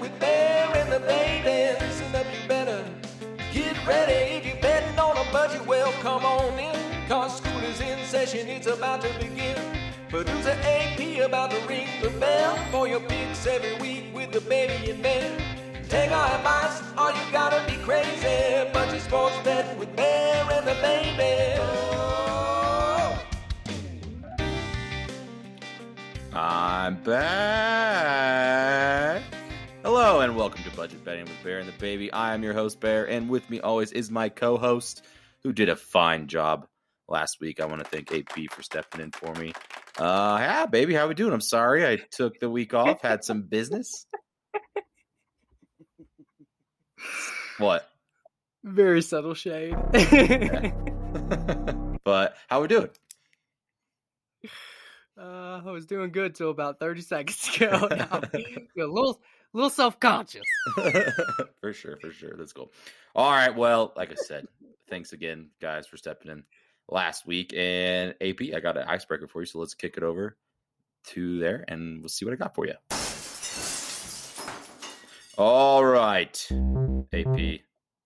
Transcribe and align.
with 0.00 0.18
Bear 0.18 0.70
and 0.76 0.92
the 0.92 1.00
baby. 1.00 1.78
Listen 1.80 2.14
up, 2.14 2.26
you 2.32 2.48
better 2.48 2.84
get 3.52 3.76
ready. 3.86 4.36
If 4.36 4.46
you're 4.46 4.60
betting 4.60 4.98
on 4.98 5.16
a 5.16 5.32
budget, 5.32 5.64
well, 5.66 5.92
come 6.00 6.24
on 6.24 6.58
in. 6.58 6.76
Cause 7.08 7.38
school 7.38 7.60
is 7.60 7.80
in 7.80 8.04
session, 8.04 8.48
it's 8.48 8.66
about 8.66 9.00
to 9.02 9.08
begin. 9.18 9.56
Producer 10.08 10.56
AP 10.62 11.20
about 11.24 11.50
to 11.50 11.60
ring 11.68 11.88
the 12.02 12.10
bell 12.18 12.56
for 12.70 12.88
your 12.88 13.00
picks 13.00 13.46
every 13.46 13.76
week 13.78 14.04
with 14.14 14.32
the 14.32 14.40
baby 14.42 14.90
and 14.90 15.02
Bear. 15.02 15.30
Take 15.88 16.10
our 16.10 16.34
advice, 16.36 16.82
or 16.98 17.10
you 17.12 17.32
gotta 17.32 17.62
be 17.70 17.76
crazy. 17.82 18.70
Budget 18.72 19.02
sports 19.02 19.36
betting 19.44 19.78
with 19.78 19.94
Bear 19.96 20.46
and 20.52 20.66
the 20.66 20.74
baby. 20.82 21.60
I'm 26.32 26.96
back. 27.02 28.48
Hello 30.08 30.22
and 30.22 30.34
welcome 30.34 30.64
to 30.64 30.70
Budget 30.70 31.04
Betting 31.04 31.24
with 31.24 31.44
Bear 31.44 31.58
and 31.58 31.68
the 31.68 31.72
Baby. 31.72 32.10
I 32.14 32.32
am 32.32 32.42
your 32.42 32.54
host, 32.54 32.80
Bear, 32.80 33.06
and 33.10 33.28
with 33.28 33.50
me 33.50 33.60
always 33.60 33.92
is 33.92 34.10
my 34.10 34.30
co-host, 34.30 35.04
who 35.42 35.52
did 35.52 35.68
a 35.68 35.76
fine 35.76 36.28
job 36.28 36.66
last 37.08 37.42
week. 37.42 37.60
I 37.60 37.66
want 37.66 37.84
to 37.84 37.90
thank 37.90 38.10
AP 38.10 38.50
for 38.50 38.62
stepping 38.62 39.02
in 39.02 39.10
for 39.10 39.34
me. 39.34 39.52
Uh, 39.98 40.38
yeah, 40.40 40.64
baby, 40.64 40.94
how 40.94 41.08
we 41.08 41.12
doing? 41.12 41.34
I'm 41.34 41.42
sorry 41.42 41.86
I 41.86 41.96
took 42.10 42.40
the 42.40 42.48
week 42.48 42.72
off, 42.72 43.02
had 43.02 43.22
some 43.22 43.42
business. 43.42 44.06
what? 47.58 47.86
Very 48.64 49.02
subtle 49.02 49.34
shade. 49.34 49.76
but 52.02 52.34
how 52.48 52.62
we 52.62 52.68
doing? 52.68 52.88
uh, 55.20 55.60
I 55.66 55.70
was 55.70 55.84
doing 55.84 56.12
good 56.12 56.34
till 56.34 56.48
about 56.48 56.78
30 56.78 57.02
seconds 57.02 57.50
ago. 57.54 57.88
Now, 57.94 58.22
a 58.32 58.86
little, 58.86 59.20
little 59.58 59.70
self 59.70 60.00
conscious. 60.00 60.46
for 61.60 61.72
sure, 61.72 61.96
for 62.00 62.10
sure. 62.10 62.34
That's 62.36 62.52
cool. 62.52 62.72
All 63.14 63.30
right. 63.30 63.54
Well, 63.54 63.92
like 63.96 64.10
I 64.12 64.14
said, 64.14 64.46
thanks 64.88 65.12
again, 65.12 65.50
guys, 65.60 65.86
for 65.86 65.96
stepping 65.96 66.30
in 66.30 66.44
last 66.88 67.26
week. 67.26 67.52
And 67.56 68.14
AP, 68.20 68.54
I 68.54 68.60
got 68.60 68.76
an 68.76 68.88
icebreaker 68.88 69.26
for 69.26 69.40
you. 69.40 69.46
So 69.46 69.58
let's 69.58 69.74
kick 69.74 69.96
it 69.96 70.02
over 70.02 70.36
to 71.08 71.38
there 71.38 71.64
and 71.68 72.00
we'll 72.00 72.08
see 72.08 72.24
what 72.24 72.32
I 72.32 72.36
got 72.36 72.54
for 72.54 72.66
you. 72.66 72.74
All 75.36 75.84
right, 75.84 76.48
AP. 77.12 77.60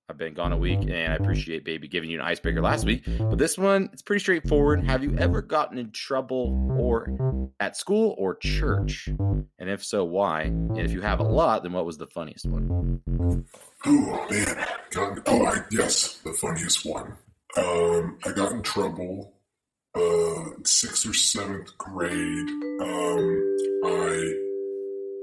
I've 0.09 0.19
been 0.19 0.35
gone 0.35 0.53
a 0.53 0.57
week 0.57 0.81
and 0.81 1.13
I 1.13 1.15
appreciate 1.15 1.65
baby 1.65 1.89
giving 1.89 2.11
you 2.11 2.21
an 2.21 2.25
icebreaker 2.25 2.61
last 2.61 2.85
week. 2.85 3.05
But 3.19 3.39
this 3.39 3.57
one, 3.57 3.89
it's 3.93 4.03
pretty 4.03 4.21
straightforward. 4.21 4.85
Have 4.85 5.03
you 5.03 5.17
ever 5.17 5.41
gotten 5.41 5.79
in 5.79 5.91
trouble 5.91 6.77
or 6.79 7.51
at 7.61 7.77
school 7.77 8.15
or 8.19 8.35
church? 8.35 9.09
And 9.09 9.71
if 9.71 9.85
so, 9.85 10.05
why? 10.05 10.43
And 10.43 10.79
if 10.79 10.93
you 10.93 11.01
have 11.01 11.21
a 11.21 11.25
lot, 11.25 11.63
then 11.63 11.73
what 11.73 11.87
was 11.87 11.99
the 11.99 12.07
funniest 12.09 12.47
one? 12.47 13.45
Oh 13.87 14.27
man, 14.31 14.67
oh 15.27 15.47
I, 15.47 15.63
yes, 15.71 16.19
the 16.19 16.33
funniest 16.33 16.85
one. 16.85 17.17
Um, 17.57 18.19
I 18.25 18.33
got 18.33 18.53
in 18.53 18.63
trouble 18.63 19.35
uh, 19.95 20.45
sixth 20.65 21.07
or 21.07 21.15
seventh 21.15 21.77
grade. 21.79 22.49
Um, 22.81 23.57
I 23.85 24.52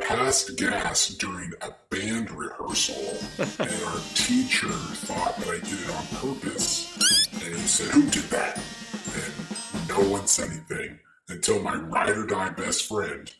passed 0.09 0.57
gas 0.57 1.09
during 1.09 1.53
a 1.61 1.69
band 1.91 2.31
rehearsal, 2.31 3.15
and 3.37 3.83
our 3.83 3.99
teacher 4.15 4.67
thought 5.05 5.37
that 5.37 5.47
I 5.47 5.59
did 5.59 5.79
it 5.79 5.89
on 5.91 6.33
purpose, 6.33 7.31
and 7.33 7.55
he 7.55 7.67
said, 7.67 7.91
"Who 7.91 8.01
did 8.09 8.23
that?" 8.31 8.57
And 8.57 9.87
no 9.87 10.09
one 10.09 10.25
said 10.25 10.49
anything 10.49 10.99
until 11.27 11.61
my 11.61 11.75
ride 11.75 12.09
or 12.09 12.25
die 12.25 12.49
best 12.49 12.87
friend 12.87 13.31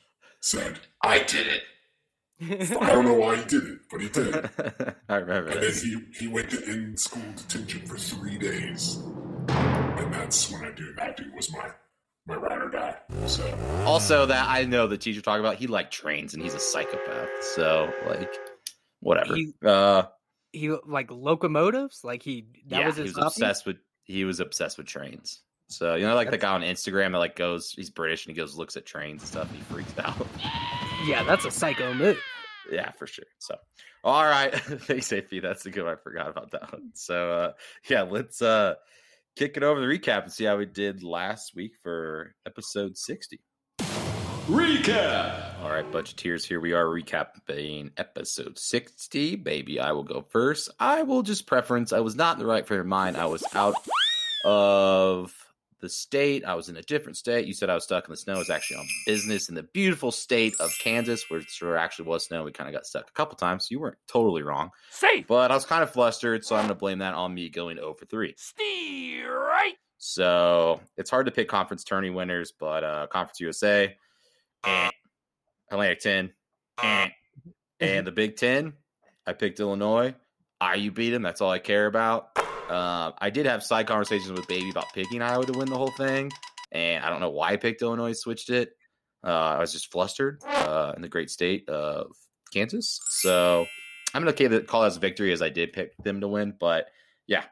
said, 0.42 0.80
"I 1.02 1.24
did 1.24 1.48
it." 1.48 1.64
I 2.80 2.92
don't 2.92 3.06
know 3.06 3.16
why 3.16 3.38
he 3.38 3.46
did 3.46 3.64
it, 3.64 3.80
but 3.90 4.02
he 4.02 4.10
did. 4.10 4.36
I 5.10 5.16
remember 5.16 5.50
And 5.50 5.64
then 5.64 5.74
he, 5.74 5.98
he 6.20 6.28
went 6.28 6.52
to 6.52 6.64
in 6.64 6.96
school 6.96 7.24
detention 7.36 7.82
for 7.88 7.98
three 7.98 8.38
days. 8.38 9.02
And 9.50 10.14
that's 10.14 10.50
when 10.50 10.64
I 10.64 10.70
knew 10.70 10.94
that 10.94 11.18
dude 11.18 11.36
was 11.36 11.52
my 11.52 11.72
my 12.30 12.36
ride 12.36 12.62
or 12.62 12.70
die. 12.70 12.96
So 13.28 13.58
Also, 13.86 14.26
that 14.26 14.48
I 14.48 14.64
know 14.66 14.88
the 14.88 14.98
teacher 14.98 15.22
talking 15.22 15.42
about, 15.42 15.56
he 15.56 15.68
like 15.68 15.92
trains 15.92 16.34
and 16.34 16.42
he's 16.44 16.54
a 16.54 16.60
psychopath. 16.60 17.30
So, 17.42 17.92
like, 18.08 18.34
whatever. 19.02 19.36
He- 19.36 19.54
uh, 19.66 20.04
He 20.52 20.70
like 20.70 21.12
locomotives, 21.12 22.02
like 22.04 22.24
he 22.24 22.46
that 22.68 22.80
yeah, 22.80 22.88
was 22.88 22.96
he 22.98 23.04
was 23.04 23.14
hobby? 23.14 23.26
obsessed 23.28 23.66
with 23.66 23.78
he 24.06 24.24
was 24.26 24.40
obsessed 24.40 24.78
with 24.78 24.88
trains. 24.88 25.42
So 25.68 25.94
you 25.96 26.08
know, 26.08 26.16
like 26.16 26.32
the 26.32 26.38
guy 26.40 26.54
on 26.54 26.62
Instagram 26.62 27.12
that 27.12 27.20
like 27.20 27.36
goes, 27.36 27.72
he's 27.72 27.92
British 27.92 28.26
and 28.26 28.36
he 28.36 28.40
goes 28.42 28.56
looks 28.56 28.76
at 28.76 28.86
trains 28.88 29.22
and 29.22 29.28
stuff. 29.30 29.48
And 29.50 29.58
he 29.58 29.64
freaks 29.64 29.94
out. 30.00 30.16
Yeah, 31.06 31.24
that's 31.24 31.46
a 31.46 31.52
psycho 31.52 31.94
move. 31.94 32.20
yeah, 32.72 32.92
for 32.94 33.06
sure. 33.06 33.26
So, 33.38 33.56
all 34.04 34.24
right, 34.26 34.54
thanks, 34.60 35.14
AP. 35.14 35.30
That's 35.44 35.66
a 35.68 35.70
good 35.72 35.84
one. 35.84 35.94
I 35.94 35.98
forgot 35.98 36.28
about 36.30 36.52
that 36.52 36.72
one. 36.74 36.90
So, 36.96 37.32
uh, 37.32 37.52
yeah, 37.88 38.02
let's 38.02 38.42
uh 38.42 38.74
kick 39.40 39.56
it 39.56 39.64
over 39.64 39.80
the 39.80 39.88
recap 39.88 40.24
and 40.24 40.34
see 40.34 40.44
how 40.44 40.58
we 40.58 40.66
did 40.66 41.02
last 41.02 41.56
week 41.56 41.72
for 41.82 42.36
episode 42.46 42.98
sixty. 42.98 43.40
Recap. 44.48 45.62
All 45.62 45.70
right, 45.70 45.90
budgeteers, 45.90 46.46
here 46.46 46.60
we 46.60 46.74
are 46.74 46.84
recapping 46.84 47.92
episode 47.96 48.60
60. 48.60 49.38
Baby, 49.38 49.80
I 49.80 49.94
will 49.94 50.04
go 50.04 50.26
first. 50.28 50.70
I 50.78 51.04
will 51.04 51.22
just 51.22 51.48
preference, 51.48 51.94
I 51.94 52.02
was 52.02 52.16
not 52.16 52.36
in 52.36 52.40
the 52.40 52.48
right 52.48 52.68
frame 52.68 52.82
of 52.82 52.88
mind. 52.88 53.16
I 53.16 53.28
was 53.28 53.44
out 53.54 53.76
of 54.44 55.34
the 55.80 55.90
state. 55.90 56.46
I 56.46 56.56
was 56.56 56.70
in 56.70 56.78
a 56.78 56.82
different 56.82 57.18
state. 57.18 57.48
You 57.48 57.54
said 57.54 57.70
I 57.70 57.76
was 57.76 57.84
stuck 57.84 58.06
in 58.06 58.12
the 58.12 58.18
snow. 58.18 58.36
I 58.36 58.40
was 58.40 58.50
actually 58.50 58.78
on 58.78 58.88
business 59.06 59.50
in 59.50 59.56
the 59.56 59.64
beautiful 59.64 60.12
state 60.12 60.54
of 60.60 60.72
Kansas, 60.80 61.30
where 61.30 61.42
there 61.60 61.78
actually 61.78 62.08
was 62.08 62.26
snow. 62.26 62.44
We 62.44 62.52
kind 62.52 62.70
of 62.70 62.74
got 62.74 62.86
stuck 62.86 63.10
a 63.10 63.14
couple 63.14 63.36
times. 63.36 63.66
So 63.66 63.68
you 63.72 63.80
weren't 63.80 63.98
totally 64.08 64.44
wrong. 64.44 64.72
Safe. 64.92 65.28
But 65.28 65.52
I 65.52 65.56
was 65.56 65.66
kind 65.66 65.84
of 65.84 65.92
flustered, 65.92 66.46
so 66.46 66.56
I'm 66.56 66.64
going 66.64 66.70
to 66.70 66.76
blame 66.76 67.00
that 67.00 67.14
on 67.14 67.34
me 67.34 67.50
going 67.50 67.78
0 67.78 67.94
for 67.94 68.06
3. 68.06 68.34
Steer 68.38 69.40
right. 69.40 69.76
So 69.98 70.80
it's 70.98 71.10
hard 71.10 71.26
to 71.26 71.32
pick 71.32 71.50
conference 71.50 71.84
tourney 71.84 72.10
winners, 72.10 72.54
but 72.58 72.84
uh, 72.84 73.08
Conference 73.08 73.40
USA, 73.42 73.96
eh. 74.66 74.90
Atlantic 75.70 76.00
10, 76.00 76.34
eh. 76.82 77.10
and 77.82 78.08
the 78.08 78.12
Big 78.12 78.38
Ten, 78.38 78.74
I 79.28 79.34
picked 79.34 79.60
Illinois. 79.60 80.16
IU 80.62 80.92
beat 80.92 81.12
them. 81.12 81.22
That's 81.22 81.42
all 81.42 81.52
I 81.52 81.60
care 81.60 81.86
about. 81.86 82.38
Uh, 82.70 83.12
I 83.18 83.30
did 83.30 83.46
have 83.46 83.64
side 83.64 83.88
conversations 83.88 84.32
with 84.32 84.48
Baby 84.48 84.70
about 84.70 84.94
picking 84.94 85.22
Iowa 85.22 85.46
to 85.46 85.58
win 85.58 85.70
the 85.70 85.78
whole 85.78 85.92
thing, 85.92 86.32
and 86.72 87.04
I 87.04 87.10
don't 87.10 87.20
know 87.20 87.30
why 87.30 87.52
I 87.52 87.58
picked 87.58 87.82
Illinois, 87.82 88.14
switched 88.14 88.50
it. 88.50 88.74
Uh, 89.24 89.56
I 89.58 89.60
was 89.60 89.72
just 89.72 89.92
flustered 89.92 90.42
uh, 90.46 90.94
in 90.96 91.02
the 91.02 91.10
great 91.10 91.30
state 91.30 91.68
of 91.68 92.12
Kansas. 92.54 93.02
So 93.10 93.66
I'm 94.14 94.28
okay 94.30 94.48
to 94.48 94.62
call 94.62 94.82
that 94.82 94.88
as 94.88 94.98
a 94.98 95.00
victory 95.00 95.32
as 95.34 95.42
I 95.42 95.50
did 95.50 95.74
pick 95.74 95.96
them 95.98 96.22
to 96.22 96.28
win. 96.28 96.54
But 96.60 96.88
yeah, 97.28 97.44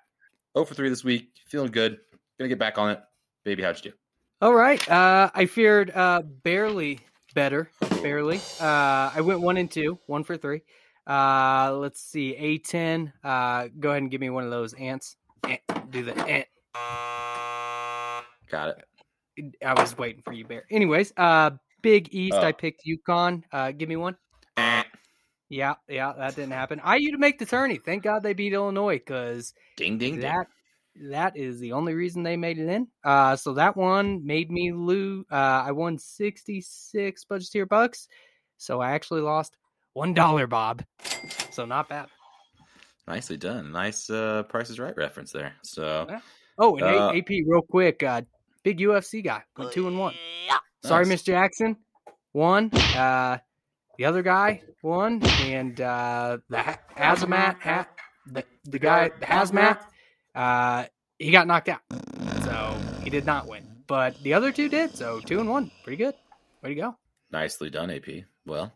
0 0.55 0.65
for 0.65 0.75
3 0.75 0.89
this 0.89 1.03
week. 1.03 1.29
Feeling 1.47 1.71
good. 1.71 1.99
Gonna 2.39 2.49
get 2.49 2.59
back 2.59 2.77
on 2.77 2.91
it. 2.91 2.99
Baby, 3.43 3.63
how'd 3.63 3.83
you 3.83 3.91
do? 3.91 3.97
All 4.41 4.53
right. 4.53 4.87
Uh, 4.89 5.31
I 5.33 5.45
feared 5.45 5.91
uh, 5.91 6.21
barely 6.21 6.99
better. 7.33 7.69
Barely. 8.01 8.37
Uh, 8.59 9.11
I 9.13 9.21
went 9.21 9.41
one 9.41 9.57
and 9.57 9.69
two, 9.69 9.99
one 10.05 10.23
for 10.23 10.37
three. 10.37 10.61
Uh, 11.07 11.77
let's 11.79 12.01
see. 12.01 12.35
A10. 12.35 13.13
Uh, 13.23 13.69
go 13.79 13.91
ahead 13.91 14.01
and 14.01 14.11
give 14.11 14.21
me 14.21 14.29
one 14.29 14.43
of 14.43 14.51
those 14.51 14.73
ants. 14.73 15.15
Ant, 15.47 15.61
do 15.89 16.03
the 16.03 16.13
ant. 16.27 16.47
Got 18.49 18.69
it. 18.69 19.55
I 19.65 19.73
was 19.79 19.97
waiting 19.97 20.21
for 20.23 20.33
you, 20.33 20.45
Bear. 20.45 20.65
Anyways, 20.71 21.13
uh, 21.15 21.51
Big 21.81 22.09
East. 22.11 22.35
Oh. 22.35 22.41
I 22.41 22.51
picked 22.51 22.83
UConn. 22.85 23.43
Uh, 23.51 23.71
give 23.71 23.87
me 23.87 23.95
one. 23.95 24.17
Yeah, 25.49 25.75
yeah, 25.87 26.13
that 26.17 26.35
didn't 26.35 26.51
happen. 26.51 26.81
IU 26.85 27.11
to 27.13 27.17
make 27.17 27.39
the 27.39 27.45
tourney. 27.45 27.77
Thank 27.77 28.03
God 28.03 28.21
they 28.21 28.33
beat 28.33 28.51
Illinois 28.51 28.97
because 28.97 29.53
Ding, 29.77 29.97
ding, 29.97 30.15
ding. 30.15 30.21
that 30.21 30.47
that 31.09 31.37
is 31.37 31.59
the 31.59 31.71
only 31.71 31.93
reason 31.93 32.23
they 32.23 32.35
made 32.35 32.57
it 32.57 32.67
in. 32.67 32.87
Uh, 33.03 33.35
so 33.35 33.53
that 33.53 33.77
one 33.77 34.25
made 34.25 34.51
me 34.51 34.73
lose. 34.73 35.25
Uh, 35.31 35.63
I 35.65 35.71
won 35.71 35.97
sixty 35.99 36.59
six 36.59 37.23
budgeteer 37.23 37.67
bucks, 37.67 38.07
so 38.57 38.81
I 38.81 38.91
actually 38.91 39.21
lost 39.21 39.55
one 39.97 40.13
dollar, 40.13 40.45
Bob. 40.45 40.83
So 41.49 41.65
not 41.65 41.89
bad. 41.89 42.07
Nicely 43.07 43.35
done. 43.37 43.71
Nice 43.71 44.09
uh, 44.11 44.43
Price 44.43 44.69
is 44.69 44.79
Right 44.79 44.95
reference 44.95 45.31
there. 45.31 45.53
So 45.63 46.05
Yeah. 46.07 46.19
Oh, 46.59 46.75
and 46.77 46.85
Uh, 46.85 47.11
AP, 47.15 47.29
real 47.29 47.61
quick, 47.63 48.03
uh, 48.03 48.21
big 48.63 48.77
UFC 48.79 49.23
guy 49.23 49.41
went 49.57 49.71
two 49.71 49.87
and 49.87 49.97
one. 49.97 50.13
Sorry, 50.83 51.01
Nice. 51.05 51.09
Miss 51.09 51.23
Jackson, 51.23 51.77
one. 52.31 52.69
Uh, 52.95 53.39
the 53.97 54.05
other 54.05 54.21
guy 54.21 54.61
won, 54.83 55.23
and 55.41 55.81
uh, 55.81 56.37
the 56.49 56.61
ha- 56.61 56.79
hazmat 56.95 57.59
hat, 57.59 57.89
the 58.27 58.43
the 58.65 58.77
guy 58.77 59.09
the 59.19 59.25
hazmat, 59.25 59.79
uh, 60.35 60.85
he 61.17 61.31
got 61.31 61.47
knocked 61.47 61.69
out, 61.69 61.81
so 62.43 62.77
he 63.03 63.09
did 63.09 63.25
not 63.25 63.47
win. 63.47 63.65
But 63.87 64.21
the 64.21 64.35
other 64.35 64.51
two 64.51 64.69
did, 64.69 64.95
so 64.95 65.19
two 65.19 65.39
and 65.39 65.49
one, 65.49 65.71
pretty 65.83 65.97
good. 65.97 66.13
Way 66.61 66.69
to 66.69 66.75
go! 66.75 66.95
nicely 67.31 67.71
done, 67.71 67.89
AP. 67.89 68.25
Well, 68.45 68.71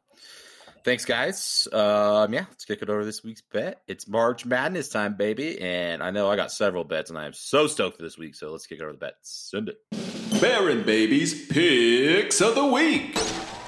thanks, 0.84 1.06
guys. 1.06 1.68
Um, 1.72 2.34
yeah, 2.34 2.46
let's 2.50 2.66
kick 2.66 2.82
it 2.82 2.90
over 2.90 3.06
this 3.06 3.24
week's 3.24 3.42
bet. 3.42 3.82
It's 3.88 4.08
March 4.08 4.46
Madness 4.46 4.90
time, 4.90 5.16
baby, 5.16 5.60
and 5.62 6.02
I 6.02 6.12
know 6.12 6.30
I 6.30 6.36
got 6.36 6.52
several 6.52 6.84
bets, 6.84 7.10
and 7.10 7.18
I 7.20 7.26
am 7.26 7.34
so 7.34 7.68
stoked 7.68 7.98
for 7.98 8.04
this 8.04 8.18
week. 8.18 8.36
So 8.36 8.52
let's 8.52 8.68
kick 8.68 8.80
it 8.80 8.84
over 8.84 8.92
the 8.92 8.98
bets. 8.98 9.50
Send 9.52 9.70
it. 9.70 10.42
Baron 10.42 10.84
Babies 10.84 11.48
Picks 11.48 12.42
of 12.42 12.56
the 12.56 12.66
Week. 12.66 13.18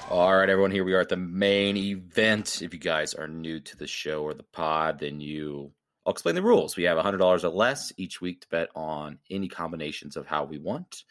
All 0.09 0.35
right, 0.35 0.49
everyone, 0.49 0.71
here 0.71 0.83
we 0.83 0.93
are 0.93 1.01
at 1.01 1.09
the 1.09 1.17
main 1.17 1.77
event. 1.77 2.61
If 2.61 2.73
you 2.73 2.79
guys 2.79 3.13
are 3.13 3.27
new 3.27 3.59
to 3.59 3.77
the 3.77 3.87
show 3.87 4.23
or 4.23 4.33
the 4.33 4.43
pod, 4.43 4.99
then 4.99 5.21
you 5.21 5.71
I'll 6.05 6.11
explain 6.11 6.35
the 6.35 6.41
rules. 6.41 6.75
We 6.75 6.83
have 6.83 6.97
$100 6.97 7.43
or 7.43 7.49
less 7.49 7.93
each 7.97 8.19
week 8.19 8.41
to 8.41 8.49
bet 8.49 8.69
on 8.75 9.19
any 9.29 9.47
combinations 9.47 10.17
of 10.17 10.27
how 10.27 10.43
we 10.43 10.57
want. 10.57 11.03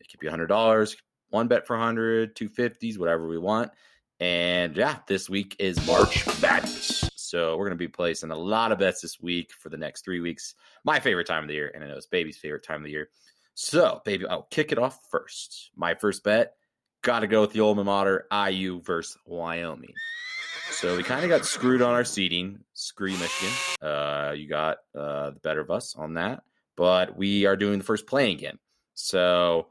It 0.00 0.08
could 0.10 0.18
be 0.18 0.26
$100, 0.26 0.96
one 1.28 1.46
bet 1.46 1.66
for 1.66 1.76
100, 1.76 2.34
250s, 2.34 2.98
whatever 2.98 3.28
we 3.28 3.38
want. 3.38 3.70
And 4.20 4.76
yeah, 4.76 4.98
this 5.06 5.30
week 5.30 5.56
is 5.58 5.84
March 5.86 6.26
Madness. 6.42 7.08
So 7.14 7.56
we're 7.56 7.64
going 7.64 7.78
to 7.78 7.82
be 7.82 7.88
placing 7.88 8.30
a 8.30 8.36
lot 8.36 8.70
of 8.70 8.78
bets 8.78 9.00
this 9.00 9.18
week 9.18 9.50
for 9.50 9.70
the 9.70 9.78
next 9.78 10.04
three 10.04 10.20
weeks. 10.20 10.54
My 10.84 11.00
favorite 11.00 11.26
time 11.26 11.44
of 11.44 11.48
the 11.48 11.54
year, 11.54 11.72
and 11.74 11.82
I 11.82 11.88
know 11.88 11.96
it's 11.96 12.06
baby's 12.06 12.36
favorite 12.36 12.62
time 12.62 12.76
of 12.76 12.84
the 12.84 12.90
year. 12.90 13.08
So, 13.54 14.02
baby, 14.04 14.26
I'll 14.26 14.46
kick 14.50 14.72
it 14.72 14.78
off 14.78 14.98
first. 15.10 15.70
My 15.74 15.94
first 15.94 16.22
bet, 16.22 16.52
got 17.02 17.20
to 17.20 17.26
go 17.26 17.40
with 17.40 17.52
the 17.52 17.60
alma 17.60 17.82
mater 17.82 18.26
IU 18.30 18.82
versus 18.82 19.16
Wyoming. 19.24 19.94
So 20.70 20.96
we 20.96 21.02
kind 21.02 21.24
of 21.24 21.30
got 21.30 21.46
screwed 21.46 21.80
on 21.80 21.94
our 21.94 22.04
seating. 22.04 22.60
Screw 22.74 23.12
Michigan. 23.12 23.54
Uh, 23.80 24.32
you 24.36 24.48
got 24.48 24.78
uh, 24.94 25.30
the 25.30 25.40
better 25.42 25.60
of 25.60 25.70
us 25.70 25.94
on 25.96 26.14
that. 26.14 26.42
But 26.76 27.16
we 27.16 27.46
are 27.46 27.56
doing 27.56 27.78
the 27.78 27.84
first 27.84 28.06
playing 28.06 28.36
game. 28.36 28.58
So 28.94 29.68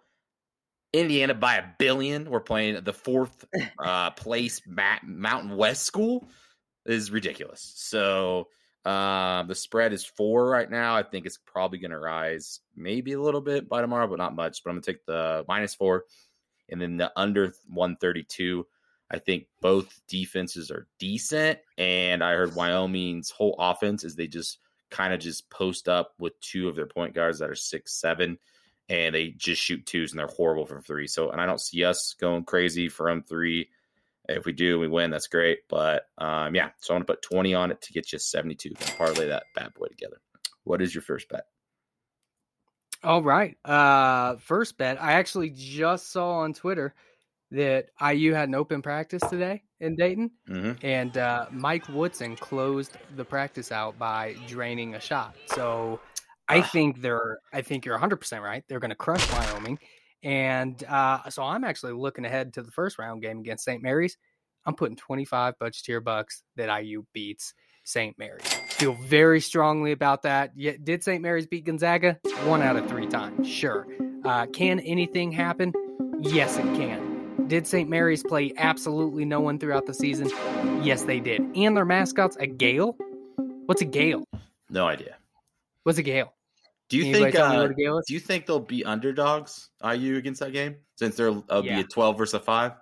Indiana 0.94 1.34
by 1.34 1.56
a 1.56 1.64
billion. 1.78 2.30
We're 2.30 2.40
playing 2.40 2.84
the 2.84 2.94
fourth 2.94 3.46
uh, 3.80 4.12
place 4.12 4.62
Mountain 4.68 5.56
West 5.56 5.84
school 5.84 6.28
is 6.86 7.12
ridiculous. 7.12 7.74
So 7.76 8.48
uh, 8.86 9.44
the 9.44 9.56
spread 9.56 9.94
is 9.94 10.06
four 10.06 10.50
right 10.50 10.70
now. 10.70 10.96
I 10.96 11.04
think 11.04 11.26
it's 11.26 11.38
probably 11.38 11.80
going 11.80 11.92
to 11.92 12.00
rise 12.00 12.62
maybe 12.76 13.14
a 13.14 13.22
little 13.22 13.42
bit 13.42 13.70
by 13.70 13.82
tomorrow, 13.82 14.08
but 14.08 14.18
not 14.18 14.36
much. 14.36 14.64
But 14.64 14.72
I'm 14.72 14.76
going 14.78 14.84
to 14.84 14.92
take 14.94 15.06
the 15.06 15.46
minus 15.48 15.76
four 15.76 16.06
and 16.70 16.82
then 16.82 16.98
the 16.98 17.12
under 17.16 17.54
132. 17.68 18.66
I 19.12 19.20
think 19.20 19.46
both 19.62 20.02
defenses 20.08 20.72
are 20.72 20.88
decent. 21.00 21.60
And 21.78 22.24
I 22.24 22.34
heard 22.34 22.56
Wyoming's 22.56 23.32
whole 23.32 23.56
offense 23.60 24.04
is 24.04 24.16
they 24.16 24.28
just 24.28 24.60
kind 24.92 25.14
of 25.14 25.20
just 25.20 25.50
post 25.50 25.90
up 25.90 26.14
with 26.20 26.40
two 26.40 26.68
of 26.68 26.76
their 26.76 26.88
point 26.88 27.14
guards 27.14 27.40
that 27.40 27.50
are 27.50 27.56
six, 27.56 27.94
seven, 27.94 28.38
and 28.90 29.14
they 29.14 29.30
just 29.30 29.62
shoot 29.62 29.86
twos 29.86 30.12
and 30.12 30.20
they're 30.20 30.28
horrible 30.28 30.66
from 30.66 30.82
three. 30.82 31.08
So, 31.08 31.30
and 31.30 31.40
I 31.40 31.46
don't 31.46 31.62
see 31.62 31.84
us 31.84 32.16
going 32.20 32.44
crazy 32.44 32.90
from 32.90 33.22
three. 33.22 33.70
If 34.28 34.46
we 34.46 34.52
do, 34.52 34.80
we 34.80 34.88
win. 34.88 35.12
That's 35.12 35.28
great. 35.28 35.60
But 35.70 36.08
um, 36.18 36.56
yeah, 36.56 36.70
so 36.80 36.94
I'm 36.94 37.00
going 37.00 37.06
to 37.06 37.14
put 37.14 37.22
20 37.22 37.54
on 37.54 37.72
it 37.72 37.82
to 37.84 37.94
get 37.94 38.12
you 38.12 38.20
72. 38.20 38.70
and 38.70 38.98
parlay 38.98 39.28
that 39.28 39.44
bad 39.56 39.74
boy 39.76 39.88
together. 39.88 40.20
What 40.64 40.82
is 40.82 40.94
your 40.94 41.02
first 41.04 41.30
bet? 41.30 41.46
All 43.04 43.24
right. 43.24 43.58
Uh, 43.64 44.36
first 44.38 44.78
bet. 44.78 45.02
I 45.02 45.14
actually 45.14 45.52
just 45.52 46.12
saw 46.12 46.40
on 46.40 46.54
Twitter 46.54 46.94
that 47.52 47.90
IU 48.02 48.34
had 48.34 48.50
an 48.50 48.56
open 48.56 48.82
practice 48.82 49.24
today 49.30 49.64
in 49.80 49.96
Dayton, 49.96 50.30
mm-hmm. 50.48 50.86
and 50.86 51.18
uh, 51.18 51.48
Mike 51.52 51.88
Woodson 51.90 52.36
closed 52.36 52.98
the 53.16 53.26
practice 53.26 53.72
out 53.72 53.98
by 53.98 54.36
draining 54.48 54.96
a 54.96 55.00
shot. 55.00 55.36
So 55.48 56.00
I 56.50 56.62
think 56.62 57.02
they're. 57.02 57.40
I 57.54 57.62
think 57.62 57.86
you're 57.86 57.96
100 57.96 58.18
percent 58.18 58.44
right. 58.44 58.64
They're 58.68 58.80
going 58.80 58.90
to 58.90 58.96
crush 58.96 59.32
Wyoming, 59.32 59.80
and 60.24 60.84
uh, 60.84 61.30
so 61.30 61.44
I'm 61.44 61.64
actually 61.64 61.94
looking 61.94 62.26
ahead 62.26 62.54
to 62.54 62.64
the 62.64 62.72
first 62.72 62.98
round 63.00 63.22
game 63.22 63.40
against 63.40 63.64
St. 63.64 63.82
Mary's. 63.82 64.18
I'm 64.66 64.76
putting 64.76 64.98
25 64.98 65.56
budgeteer 65.62 66.04
bucks 66.04 66.44
that 66.58 66.76
IU 66.82 67.06
beats 67.14 67.54
St. 67.84 68.18
Mary's. 68.20 68.46
Feel 68.70 68.94
very 68.94 69.42
strongly 69.42 69.92
about 69.92 70.24
that. 70.24 70.52
Yet, 70.56 70.84
did 70.84 71.04
St. 71.04 71.22
Mary's 71.22 71.48
beat 71.48 71.66
Gonzaga? 71.66 72.20
One 72.46 72.62
out 72.62 72.76
of 72.76 72.88
three 72.88 73.08
times, 73.08 73.48
sure. 73.48 73.88
Uh, 74.26 74.46
can 74.48 74.80
anything 74.82 75.32
happen? 75.32 75.74
Yes, 76.20 76.58
it 76.58 76.64
can. 76.76 77.48
Did 77.48 77.66
St. 77.66 77.90
Mary's 77.90 78.22
play 78.22 78.54
absolutely 78.58 79.26
no 79.26 79.40
one 79.40 79.58
throughout 79.58 79.86
the 79.86 79.94
season? 79.94 80.30
Yes, 80.84 81.04
they 81.04 81.20
did. 81.20 81.42
And 81.56 81.76
their 81.76 81.86
mascot's 81.86 82.38
a 82.38 82.46
Gael? 82.46 82.96
What's 83.66 83.82
a 83.82 83.86
Gael? 83.86 84.24
No 84.70 84.86
idea. 84.86 85.16
What's 85.84 85.98
a 85.98 86.04
Gael? 86.04 86.34
Do 86.90 86.98
you 86.98 87.06
Anybody 87.06 87.32
think? 87.32 87.36
Uh, 87.36 87.68
do 88.08 88.14
you 88.14 88.20
think 88.20 88.48
they'll 88.48 88.60
be 88.60 88.84
underdogs? 88.84 89.70
IU 89.84 90.18
against 90.18 90.40
that 90.42 90.54
game 90.54 90.76
since 90.96 91.16
there'll 91.16 91.46
uh, 91.50 91.62
yeah. 91.64 91.76
be 91.76 91.82
a 91.82 91.84
twelve 91.84 92.18
versus 92.18 92.34
a 92.34 92.40
five? 92.40 92.74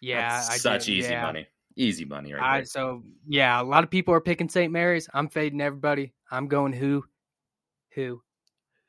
Yeah, 0.00 0.40
such 0.40 0.88
easy 0.88 1.10
yeah. 1.10 1.22
money. 1.22 1.46
Easy 1.74 2.04
money, 2.04 2.34
right? 2.34 2.42
I, 2.42 2.62
so 2.64 3.02
yeah, 3.26 3.60
a 3.60 3.64
lot 3.64 3.84
of 3.84 3.90
people 3.90 4.12
are 4.12 4.20
picking 4.20 4.48
St. 4.48 4.70
Mary's. 4.70 5.08
I'm 5.14 5.28
fading 5.28 5.62
everybody. 5.62 6.12
I'm 6.30 6.46
going 6.46 6.74
who, 6.74 7.04
who, 7.94 8.20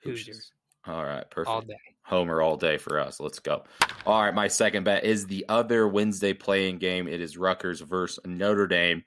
Hoosiers. 0.04 0.52
All 0.86 1.06
right, 1.06 1.30
perfect. 1.30 1.50
All 1.50 1.62
day. 1.62 1.78
Homer 2.02 2.42
all 2.42 2.58
day 2.58 2.78
for 2.78 3.00
us. 3.00 3.22
Let's 3.22 3.40
go. 3.40 3.64
All 4.06 4.22
right, 4.22 4.34
my 4.34 4.50
second 4.50 4.84
bet 4.84 5.06
is 5.06 5.26
the 5.26 5.46
other 5.48 5.88
Wednesday 5.88 6.34
playing 6.34 6.80
game. 6.80 7.08
It 7.08 7.22
is 7.22 7.38
Rutgers 7.38 7.80
versus 7.80 8.20
Notre 8.26 8.68
Dame. 8.68 9.06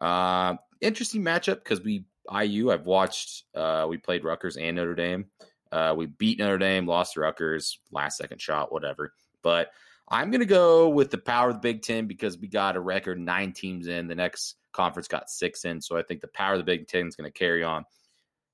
Uh, 0.00 0.54
interesting 0.80 1.22
matchup 1.22 1.64
because 1.64 1.82
we 1.82 2.04
IU. 2.32 2.70
I've 2.70 2.86
watched. 2.86 3.44
Uh, 3.54 3.86
we 3.88 3.98
played 3.98 4.24
Rutgers 4.24 4.56
and 4.56 4.76
Notre 4.76 4.94
Dame. 4.94 5.26
Uh, 5.70 5.94
we 5.96 6.06
beat 6.06 6.38
Notre 6.38 6.58
Dame, 6.58 6.86
lost 6.86 7.14
to 7.14 7.20
Rutgers, 7.20 7.78
last 7.92 8.16
second 8.16 8.40
shot, 8.40 8.72
whatever. 8.72 9.12
But 9.42 9.70
I'm 10.08 10.30
going 10.30 10.40
to 10.40 10.46
go 10.46 10.88
with 10.88 11.10
the 11.10 11.18
power 11.18 11.50
of 11.50 11.56
the 11.56 11.60
Big 11.60 11.82
Ten 11.82 12.06
because 12.06 12.38
we 12.38 12.48
got 12.48 12.76
a 12.76 12.80
record 12.80 13.18
nine 13.18 13.52
teams 13.52 13.86
in. 13.86 14.08
The 14.08 14.14
next 14.14 14.56
conference 14.72 15.08
got 15.08 15.28
six 15.28 15.64
in, 15.64 15.80
so 15.80 15.96
I 15.96 16.02
think 16.02 16.20
the 16.20 16.28
power 16.28 16.54
of 16.54 16.58
the 16.58 16.64
Big 16.64 16.88
Ten 16.88 17.06
is 17.06 17.16
going 17.16 17.30
to 17.30 17.38
carry 17.38 17.62
on 17.62 17.84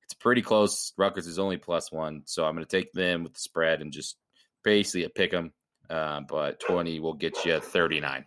it's 0.04 0.14
pretty 0.14 0.42
close. 0.42 0.92
Rutgers 0.96 1.26
is 1.26 1.38
only 1.38 1.56
plus 1.56 1.90
one, 1.90 2.22
so 2.26 2.44
I'm 2.44 2.54
going 2.54 2.64
to 2.64 2.70
take 2.70 2.92
them 2.92 3.24
with 3.24 3.34
the 3.34 3.40
spread 3.40 3.80
and 3.80 3.92
just 3.92 4.16
basically 4.62 5.04
a 5.04 5.08
pick 5.08 5.30
them. 5.30 5.52
Uh, 5.88 6.20
but 6.28 6.60
20 6.60 7.00
will 7.00 7.14
get 7.14 7.44
you 7.44 7.60
39. 7.60 8.24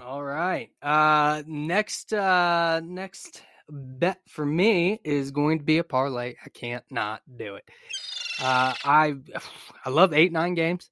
All 0.00 0.22
right. 0.22 0.70
Uh, 0.82 1.42
next, 1.46 2.12
uh, 2.12 2.80
next 2.84 3.42
bet 3.70 4.20
for 4.28 4.44
me 4.44 5.00
is 5.04 5.30
going 5.30 5.58
to 5.58 5.64
be 5.64 5.78
a 5.78 5.84
parlay. 5.84 6.34
I 6.44 6.48
can't 6.48 6.84
not 6.90 7.22
do 7.36 7.56
it. 7.56 7.64
Uh, 8.40 8.74
I 8.84 9.14
I 9.84 9.90
love 9.90 10.12
eight 10.12 10.32
nine 10.32 10.54
games. 10.54 10.90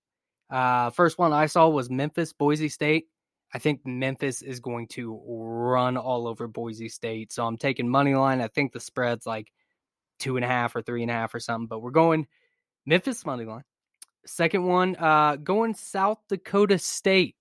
Uh, 0.51 0.91
first 0.91 1.19
one 1.19 1.33
I 1.33 1.47
saw 1.47 1.69
was 1.69 1.91
Memphis 1.91 2.33
Boise 2.33 2.69
State. 2.69 3.07
I 3.53 3.59
think 3.59 3.87
Memphis 3.87 4.43
is 4.43 4.61
going 4.61 4.89
to 4.89 5.21
run 5.27 5.97
all 5.97 6.27
over 6.27 6.47
Boise 6.49 6.89
State. 6.89 7.33
So 7.33 7.47
I'm 7.47 7.57
taking 7.57 7.89
money 7.89 8.15
line. 8.15 8.41
I 8.41 8.49
think 8.49 8.73
the 8.73 8.81
spread's 8.81 9.27
like 9.27 9.51
two 10.19 10.37
and 10.37 10.45
a 10.45 10.49
half 10.49 10.77
or 10.77 10.83
three 10.83 11.03
and 11.03 11.11
a 11.11 11.15
half 11.15 11.35
or 11.35 11.41
something, 11.41 11.67
but 11.67 11.81
we're 11.81 11.91
going 11.91 12.27
Memphis 12.85 13.25
money 13.25 13.45
line. 13.45 13.65
Second 14.27 14.65
one, 14.65 14.97
uh, 14.97 15.37
going 15.37 15.75
South 15.75 16.19
Dakota 16.29 16.79
State. 16.79 17.37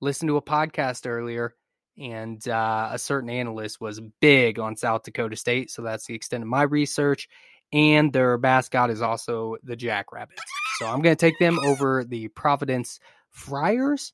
Listened 0.00 0.28
to 0.28 0.36
a 0.36 0.42
podcast 0.42 1.08
earlier, 1.08 1.54
and 1.98 2.46
uh, 2.48 2.90
a 2.92 2.98
certain 2.98 3.30
analyst 3.30 3.80
was 3.80 4.00
big 4.20 4.58
on 4.58 4.76
South 4.76 5.02
Dakota 5.02 5.36
State. 5.36 5.70
So 5.70 5.82
that's 5.82 6.06
the 6.06 6.14
extent 6.14 6.42
of 6.42 6.48
my 6.48 6.62
research. 6.62 7.28
And 7.72 8.12
their 8.12 8.38
mascot 8.38 8.90
is 8.90 9.02
also 9.02 9.56
the 9.62 9.76
Jackrabbits. 9.76 10.42
So 10.78 10.86
I'm 10.86 11.02
going 11.02 11.16
to 11.16 11.20
take 11.20 11.38
them 11.38 11.58
over 11.58 12.04
the 12.04 12.28
Providence 12.28 13.00
Friars 13.30 14.12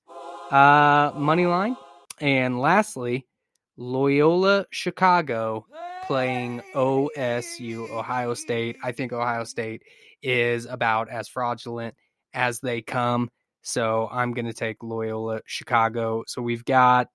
uh, 0.50 1.12
money 1.14 1.46
line. 1.46 1.76
And 2.20 2.58
lastly, 2.58 3.26
Loyola 3.76 4.66
Chicago 4.70 5.66
playing 6.04 6.62
OSU, 6.74 7.90
Ohio 7.90 8.34
State. 8.34 8.76
I 8.82 8.92
think 8.92 9.12
Ohio 9.12 9.44
State 9.44 9.82
is 10.22 10.66
about 10.66 11.08
as 11.10 11.28
fraudulent 11.28 11.94
as 12.32 12.60
they 12.60 12.82
come. 12.82 13.30
So 13.62 14.08
I'm 14.10 14.32
going 14.32 14.46
to 14.46 14.52
take 14.52 14.82
Loyola 14.82 15.40
Chicago. 15.46 16.24
So 16.26 16.42
we've 16.42 16.64
got 16.64 17.08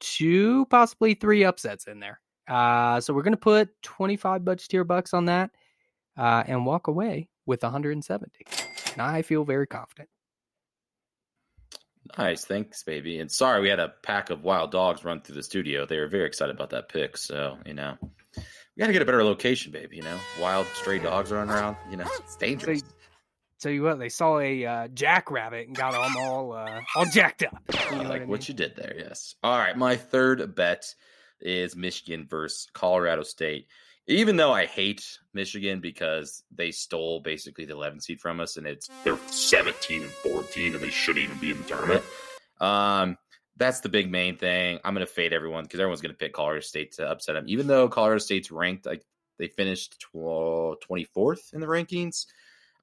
two, 0.00 0.66
possibly 0.66 1.14
three 1.14 1.44
upsets 1.44 1.86
in 1.86 2.00
there. 2.00 2.20
Uh, 2.46 3.00
so 3.00 3.12
we're 3.12 3.22
going 3.22 3.32
to 3.32 3.36
put 3.36 3.70
25 3.82 4.42
budgeteer 4.42 4.86
bucks 4.86 5.12
on 5.12 5.26
that 5.26 5.50
uh, 6.16 6.42
and 6.46 6.64
walk 6.64 6.86
away 6.86 7.28
with 7.46 7.62
170. 7.62 8.30
And 8.92 9.02
I 9.02 9.22
feel 9.22 9.44
very 9.44 9.66
confident. 9.66 10.08
Nice, 12.16 12.44
thanks, 12.44 12.82
baby. 12.82 13.18
And 13.18 13.30
sorry, 13.30 13.60
we 13.60 13.68
had 13.68 13.80
a 13.80 13.92
pack 14.02 14.30
of 14.30 14.42
wild 14.42 14.70
dogs 14.70 15.04
run 15.04 15.20
through 15.20 15.34
the 15.36 15.42
studio. 15.42 15.84
They 15.84 15.98
were 15.98 16.08
very 16.08 16.26
excited 16.26 16.54
about 16.54 16.70
that 16.70 16.88
pick. 16.88 17.16
So 17.16 17.58
you 17.66 17.74
know, 17.74 17.96
we 18.36 18.80
got 18.80 18.86
to 18.86 18.92
get 18.92 19.02
a 19.02 19.04
better 19.04 19.24
location, 19.24 19.72
baby. 19.72 19.96
You 19.96 20.02
know, 20.02 20.18
wild 20.40 20.66
stray 20.68 20.98
dogs 21.00 21.30
running 21.30 21.52
around. 21.52 21.76
You 21.90 21.98
know, 21.98 22.06
it's 22.18 22.36
dangerous. 22.36 22.82
Tell 23.60 23.72
you 23.72 23.82
what, 23.82 23.98
they 23.98 24.08
saw 24.08 24.38
a 24.38 24.64
uh, 24.64 24.88
jackrabbit 24.88 25.68
and 25.68 25.76
got 25.76 25.92
them 25.92 26.16
all 26.18 26.52
uh, 26.52 26.80
all 26.96 27.04
jacked 27.06 27.42
up. 27.42 27.62
You 27.90 27.96
know 27.96 28.02
like 28.02 28.08
what, 28.08 28.16
I 28.16 28.18
mean? 28.20 28.28
what 28.28 28.48
you 28.48 28.54
did 28.54 28.76
there. 28.76 28.94
Yes. 28.96 29.34
All 29.42 29.58
right, 29.58 29.76
my 29.76 29.96
third 29.96 30.54
bet 30.54 30.94
is 31.40 31.76
Michigan 31.76 32.26
versus 32.28 32.68
Colorado 32.72 33.22
State 33.22 33.68
even 34.08 34.36
though 34.36 34.52
I 34.52 34.64
hate 34.64 35.18
Michigan 35.34 35.80
because 35.80 36.42
they 36.50 36.70
stole 36.70 37.20
basically 37.20 37.66
the 37.66 37.74
11 37.74 38.00
seed 38.00 38.20
from 38.20 38.40
us 38.40 38.56
and 38.56 38.66
it's 38.66 38.88
they're 39.04 39.18
17 39.28 40.02
and 40.02 40.10
14 40.10 40.74
and 40.74 40.82
they 40.82 40.90
shouldn't 40.90 41.24
even 41.24 41.38
be 41.38 41.50
in 41.50 41.58
the 41.58 41.64
tournament. 41.64 42.02
Um, 42.58 43.18
that's 43.58 43.80
the 43.80 43.88
big 43.88 44.10
main 44.10 44.36
thing. 44.36 44.78
I'm 44.82 44.94
going 44.94 45.06
to 45.06 45.12
fade 45.12 45.32
everyone 45.32 45.64
because 45.64 45.80
everyone's 45.80 46.00
going 46.00 46.14
to 46.14 46.18
pick 46.18 46.32
Colorado 46.32 46.60
State 46.60 46.92
to 46.92 47.08
upset 47.08 47.34
them. 47.34 47.44
Even 47.48 47.66
though 47.66 47.88
Colorado 47.88 48.18
State's 48.18 48.50
ranked, 48.50 48.86
like 48.86 49.04
they 49.38 49.48
finished 49.48 50.06
24th 50.14 51.52
in 51.52 51.60
the 51.60 51.66
rankings, 51.66 52.26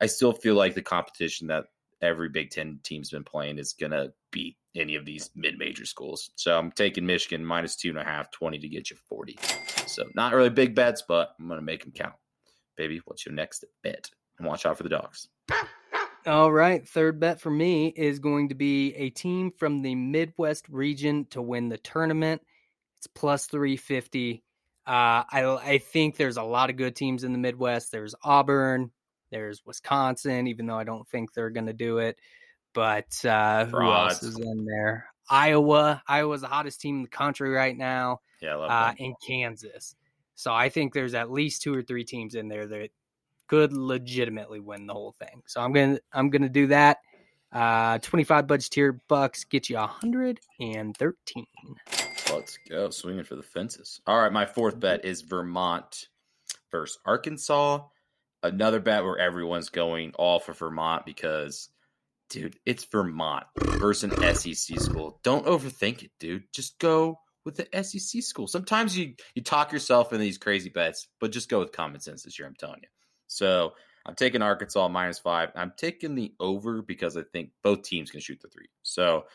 I 0.02 0.08
still 0.08 0.34
feel 0.34 0.56
like 0.56 0.76
the 0.76 0.82
competition 0.82 1.48
that 1.48 1.66
every 2.02 2.30
Big 2.30 2.52
Ten 2.52 2.80
team's 2.84 3.10
been 3.10 3.24
playing 3.24 3.58
is 3.58 3.74
going 3.74 3.92
to 3.92 4.14
beat 4.32 4.58
any 4.76 4.96
of 4.96 5.06
these 5.06 5.30
mid 5.36 5.58
major 5.58 5.86
schools. 5.86 6.32
So 6.36 6.58
I'm 6.58 6.72
taking 6.72 7.06
Michigan 7.06 7.46
minus 7.46 7.76
two 7.76 7.90
and 7.90 7.98
a 7.98 8.04
half, 8.04 8.32
20 8.32 8.60
to 8.60 8.68
get 8.68 8.90
you 8.90 8.98
40. 9.10 9.38
So 9.88 10.04
not 10.16 10.34
really 10.34 10.50
big 10.50 10.76
bets, 10.76 11.04
but 11.08 11.36
I'm 11.40 11.48
going 11.48 11.60
to 11.60 11.66
make 11.66 11.84
them 11.84 11.94
count. 11.94 12.16
Baby, 12.76 13.02
what's 13.06 13.26
your 13.26 13.34
next 13.34 13.64
bet? 13.84 14.10
And 14.38 14.48
watch 14.48 14.66
out 14.66 14.78
for 14.78 14.84
the 14.84 14.90
dogs. 14.90 15.30
All 16.26 16.52
right. 16.52 16.88
Third 16.88 17.20
bet 17.20 17.40
for 17.40 17.52
me 17.52 17.88
is 17.96 18.20
going 18.20 18.50
to 18.50 18.56
be 18.56 18.94
a 18.96 19.12
team 19.12 19.52
from 19.52 19.82
the 19.82 19.96
Midwest 19.96 20.68
region 20.70 21.26
to 21.30 21.42
win 21.42 21.70
the 21.70 21.78
tournament. 21.78 22.42
It's 22.98 23.08
plus 23.08 23.46
350. 23.46 24.44
Uh, 24.88 24.90
I, 24.90 25.26
I 25.64 25.78
think 25.78 26.18
there's 26.18 26.38
a 26.38 26.44
lot 26.44 26.70
of 26.70 26.78
good 26.78 26.96
teams 26.96 27.24
in 27.24 27.32
the 27.32 27.38
Midwest. 27.38 27.92
There's 27.92 28.16
Auburn, 28.24 28.92
there's 29.36 29.66
Wisconsin, 29.66 30.48
even 30.48 30.66
though 30.66 30.78
I 30.78 30.86
don't 30.86 31.08
think 31.10 31.34
they're 31.34 31.50
going 31.50 31.66
to 31.66 31.74
do 31.74 31.98
it. 31.98 32.18
But 32.74 33.14
uh, 33.26 33.66
who 33.66 33.92
else 33.92 34.24
is 34.24 34.40
in 34.40 34.66
there? 34.66 35.08
Iowa. 35.30 36.02
Iowa's 36.08 36.42
the 36.42 36.48
hottest 36.48 36.80
team 36.80 36.98
in 36.98 37.02
the 37.04 37.10
country 37.10 37.50
right 37.50 37.76
now. 37.76 38.22
Yeah, 38.42 38.56
uh, 38.58 38.94
and 38.98 39.14
Kansas. 39.26 39.96
So 40.36 40.54
I 40.54 40.70
think 40.70 40.94
there's 40.94 41.14
at 41.14 41.32
least 41.32 41.62
two 41.62 41.74
or 41.74 41.82
three 41.82 42.04
teams 42.04 42.36
in 42.36 42.48
there 42.48 42.68
that 42.68 42.90
could 43.48 43.74
legitimately 43.74 44.60
win 44.60 44.88
the 44.88 44.94
whole 44.94 45.16
thing. 45.20 45.42
So 45.48 45.62
I'm 45.62 45.74
gonna 45.74 46.00
I'm 46.14 46.30
gonna 46.30 46.50
do 46.50 46.68
that. 46.68 46.98
Uh, 47.52 48.00
25 48.00 48.48
budgeteer 48.48 49.00
bucks 49.08 49.46
get 49.46 49.70
you 49.70 49.78
113. 49.78 51.46
Let's 52.34 52.58
go 52.70 52.90
swinging 52.90 53.24
for 53.24 53.36
the 53.36 53.44
fences. 53.44 54.02
All 54.08 54.20
right, 54.20 54.32
my 54.32 54.46
fourth 54.46 54.78
bet 54.80 55.06
is 55.06 55.22
Vermont 55.22 56.10
versus 56.72 57.00
Arkansas. 57.06 57.80
Another 58.46 58.80
bet 58.80 59.04
where 59.04 59.18
everyone's 59.18 59.70
going 59.70 60.14
all 60.16 60.40
for 60.40 60.54
Vermont 60.54 61.06
because, 61.06 61.70
dude, 62.30 62.58
it's 62.66 62.86
Vermont 62.86 63.46
versus 63.58 64.12
an 64.12 64.36
SEC 64.36 64.80
school. 64.80 65.20
Don't 65.24 65.46
overthink 65.46 66.04
it, 66.04 66.12
dude. 66.20 66.44
Just 66.54 66.80
go 66.80 67.20
with 67.46 67.56
the 67.56 67.84
SEC 67.84 68.24
school. 68.24 68.48
Sometimes 68.48 68.98
you 68.98 69.14
you 69.36 69.44
talk 69.44 69.72
yourself 69.72 70.12
in 70.14 70.20
these 70.20 70.38
crazy 70.38 70.70
bets, 70.70 71.08
but 71.20 71.32
just 71.32 71.50
go 71.50 71.60
with 71.60 71.72
common 71.72 72.00
sense 72.00 72.24
this 72.24 72.40
year. 72.40 72.48
I'm 72.48 72.56
telling 72.56 72.80
you. 72.82 72.90
So 73.28 73.74
I'm 74.06 74.16
taking 74.16 74.42
Arkansas 74.42 74.88
minus 74.88 75.20
five. 75.20 75.52
I'm 75.56 75.74
taking 75.78 76.16
the 76.16 76.34
over 76.40 76.82
because 76.82 77.18
I 77.18 77.24
think 77.32 77.52
both 77.64 77.84
teams 77.84 78.12
can 78.12 78.20
shoot 78.20 78.40
the 78.42 78.50
three. 78.50 78.70
So 78.84 79.26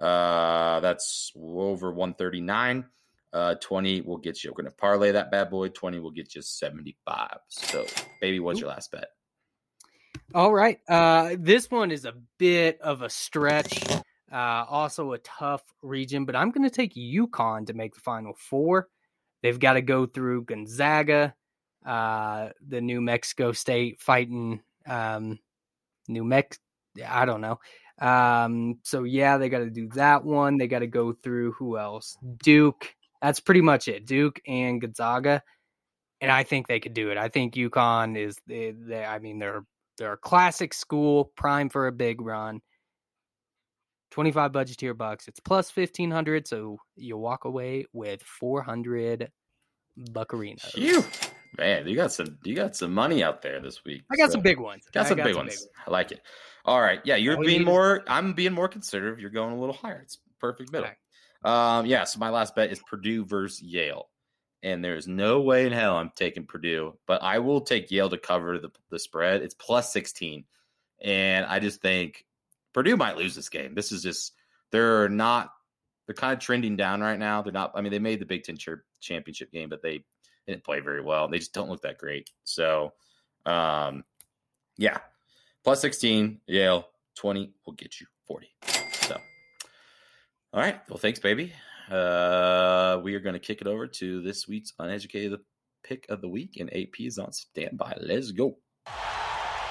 uh, 0.00 0.80
that's 0.80 1.32
over 1.36 1.90
139. 1.90 2.86
Uh, 3.32 3.54
20 3.56 4.02
will 4.02 4.16
get 4.16 4.42
you. 4.42 4.50
We're 4.50 4.62
going 4.62 4.70
to 4.70 4.76
parlay 4.76 5.12
that 5.12 5.30
bad 5.30 5.50
boy. 5.50 5.68
20 5.68 5.98
will 5.98 6.10
get 6.10 6.34
you 6.34 6.42
75. 6.42 7.38
So, 7.48 7.84
baby, 8.20 8.40
what's 8.40 8.60
your 8.60 8.70
last 8.70 8.90
bet? 8.92 9.08
All 10.34 10.52
right. 10.52 10.78
Uh, 10.88 11.36
this 11.38 11.70
one 11.70 11.90
is 11.90 12.04
a 12.04 12.14
bit 12.38 12.80
of 12.80 13.02
a 13.02 13.10
stretch. 13.10 13.84
Uh, 14.32 14.64
also 14.68 15.12
a 15.12 15.18
tough 15.18 15.62
region, 15.82 16.24
but 16.24 16.34
I'm 16.34 16.50
going 16.50 16.68
to 16.68 16.74
take 16.74 16.94
UConn 16.94 17.66
to 17.68 17.74
make 17.74 17.94
the 17.94 18.00
final 18.00 18.34
four. 18.34 18.88
They've 19.42 19.58
got 19.58 19.74
to 19.74 19.82
go 19.82 20.06
through 20.06 20.44
Gonzaga, 20.44 21.34
uh, 21.84 22.48
the 22.66 22.80
New 22.80 23.00
Mexico 23.00 23.52
State 23.52 24.00
fighting 24.00 24.62
um, 24.86 25.38
New 26.08 26.24
Mex. 26.24 26.58
I 27.06 27.24
don't 27.24 27.40
know. 27.40 27.60
Um, 28.00 28.80
so 28.82 29.04
yeah, 29.04 29.38
they 29.38 29.48
got 29.48 29.60
to 29.60 29.70
do 29.70 29.88
that 29.90 30.24
one. 30.24 30.58
They 30.58 30.66
got 30.66 30.80
to 30.80 30.88
go 30.88 31.12
through 31.12 31.52
who 31.52 31.78
else? 31.78 32.18
Duke. 32.42 32.95
That's 33.22 33.40
pretty 33.40 33.62
much 33.62 33.88
it. 33.88 34.06
Duke 34.06 34.40
and 34.46 34.80
Gonzaga, 34.80 35.42
and 36.20 36.30
I 36.30 36.42
think 36.44 36.66
they 36.66 36.80
could 36.80 36.94
do 36.94 37.10
it. 37.10 37.18
I 37.18 37.28
think 37.28 37.54
UConn 37.54 38.16
is. 38.16 38.36
They, 38.46 38.72
they, 38.76 39.04
I 39.04 39.18
mean, 39.18 39.38
they're 39.38 39.64
they're 39.98 40.14
a 40.14 40.18
classic 40.18 40.74
school, 40.74 41.32
prime 41.36 41.68
for 41.68 41.86
a 41.86 41.92
big 41.92 42.20
run. 42.20 42.60
25 44.12 44.52
budgeteer 44.52 44.96
bucks. 44.96 45.28
It's 45.28 45.40
plus 45.40 45.74
1500, 45.74 46.46
so 46.46 46.78
you 46.96 47.18
walk 47.18 47.44
away 47.44 47.86
with 47.92 48.22
400 48.22 49.30
buccarinos. 50.10 50.72
Phew. 50.72 51.04
Man, 51.58 51.86
you 51.88 51.96
got 51.96 52.12
some 52.12 52.38
you 52.44 52.54
got 52.54 52.76
some 52.76 52.92
money 52.92 53.22
out 53.22 53.40
there 53.40 53.60
this 53.60 53.82
week. 53.84 54.02
I 54.12 54.16
got 54.16 54.26
so. 54.26 54.32
some 54.32 54.42
big 54.42 54.60
ones. 54.60 54.84
Got 54.92 55.08
some, 55.08 55.16
got 55.16 55.24
big, 55.24 55.34
some 55.34 55.44
ones. 55.44 55.54
big, 55.54 55.60
ones. 55.60 55.68
I 55.86 55.90
like 55.90 56.12
it. 56.12 56.20
All 56.64 56.80
right. 56.80 57.00
Yeah, 57.04 57.16
you're 57.16 57.36
All 57.36 57.42
being 57.42 57.64
more 57.64 58.04
I'm 58.06 58.34
being 58.34 58.52
more 58.52 58.68
conservative. 58.68 59.20
You're 59.20 59.30
going 59.30 59.54
a 59.54 59.58
little 59.58 59.74
higher. 59.74 60.00
It's 60.02 60.18
perfect 60.38 60.70
middle. 60.70 60.88
Um, 61.46 61.86
yeah, 61.86 62.02
so 62.02 62.18
my 62.18 62.28
last 62.28 62.56
bet 62.56 62.72
is 62.72 62.80
Purdue 62.80 63.24
versus 63.24 63.62
Yale. 63.62 64.08
And 64.64 64.84
there's 64.84 65.06
no 65.06 65.40
way 65.40 65.64
in 65.64 65.72
hell 65.72 65.96
I'm 65.96 66.10
taking 66.16 66.44
Purdue, 66.44 66.98
but 67.06 67.22
I 67.22 67.38
will 67.38 67.60
take 67.60 67.90
Yale 67.92 68.10
to 68.10 68.18
cover 68.18 68.58
the, 68.58 68.70
the 68.90 68.98
spread. 68.98 69.42
It's 69.42 69.54
plus 69.54 69.92
16. 69.92 70.44
And 71.02 71.46
I 71.46 71.60
just 71.60 71.80
think 71.80 72.26
Purdue 72.72 72.96
might 72.96 73.16
lose 73.16 73.36
this 73.36 73.48
game. 73.48 73.76
This 73.76 73.92
is 73.92 74.02
just, 74.02 74.32
they're 74.72 75.08
not, 75.08 75.52
they're 76.06 76.16
kind 76.16 76.32
of 76.32 76.40
trending 76.40 76.76
down 76.76 77.00
right 77.00 77.18
now. 77.18 77.42
They're 77.42 77.52
not, 77.52 77.72
I 77.76 77.80
mean, 77.80 77.92
they 77.92 78.00
made 78.00 78.18
the 78.18 78.26
Big 78.26 78.42
Ten 78.42 78.56
championship 79.00 79.52
game, 79.52 79.68
but 79.68 79.82
they 79.82 80.02
didn't 80.48 80.64
play 80.64 80.80
very 80.80 81.00
well. 81.00 81.28
They 81.28 81.38
just 81.38 81.54
don't 81.54 81.68
look 81.68 81.82
that 81.82 81.98
great. 81.98 82.28
So, 82.42 82.92
um, 83.44 84.02
yeah, 84.78 84.98
plus 85.62 85.80
16, 85.80 86.40
Yale, 86.48 86.88
20 87.14 87.52
will 87.64 87.74
get 87.74 88.00
you 88.00 88.06
40 88.26 88.48
all 90.56 90.62
right. 90.62 90.80
Well, 90.88 90.96
thanks, 90.96 91.18
baby. 91.18 91.52
Uh, 91.90 92.98
we 93.04 93.14
are 93.14 93.20
going 93.20 93.34
to 93.34 93.38
kick 93.38 93.60
it 93.60 93.66
over 93.66 93.86
to 93.86 94.22
this 94.22 94.48
week's 94.48 94.72
uneducated 94.78 95.38
pick 95.84 96.06
of 96.08 96.22
the 96.22 96.28
week, 96.28 96.56
and 96.58 96.74
AP 96.74 96.98
is 97.00 97.18
on 97.18 97.30
standby. 97.32 97.98
Let's 98.00 98.30
go. 98.30 98.56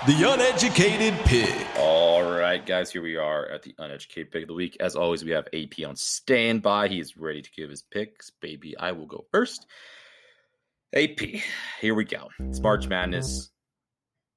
The 0.05 0.31
uneducated 0.31 1.15
pick. 1.25 1.67
All 1.79 2.21
right, 2.21 2.63
guys, 2.63 2.91
here 2.91 3.01
we 3.01 3.15
are 3.15 3.47
at 3.47 3.63
the 3.63 3.73
uneducated 3.79 4.31
pick 4.31 4.43
of 4.43 4.47
the 4.47 4.53
week. 4.53 4.77
As 4.79 4.95
always, 4.95 5.25
we 5.25 5.31
have 5.31 5.47
AP 5.53 5.83
on 5.87 5.95
standby. 5.95 6.89
He 6.89 6.99
is 6.99 7.17
ready 7.17 7.41
to 7.41 7.51
give 7.51 7.71
his 7.71 7.81
picks. 7.81 8.29
Baby, 8.39 8.77
I 8.77 8.91
will 8.91 9.07
go 9.07 9.25
first. 9.31 9.65
AP, 10.95 11.19
here 11.81 11.95
we 11.95 12.05
go. 12.05 12.29
It's 12.41 12.59
March 12.59 12.87
Madness. 12.87 13.49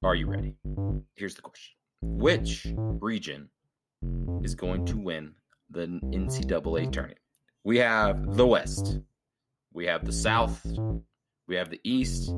Are 0.02 0.14
you 0.14 0.26
ready? 0.28 0.54
Here's 1.14 1.34
the 1.34 1.42
question 1.42 1.74
Which 2.00 2.66
region 2.74 3.50
is 4.42 4.54
going 4.54 4.86
to 4.86 4.96
win 4.96 5.34
the 5.70 5.86
NCAA 5.86 6.92
tournament? 6.92 7.18
We 7.64 7.78
have 7.78 8.36
the 8.36 8.46
West, 8.46 9.00
we 9.72 9.86
have 9.86 10.04
the 10.06 10.12
South, 10.12 10.64
we 11.46 11.56
have 11.56 11.70
the 11.70 11.80
East, 11.84 12.32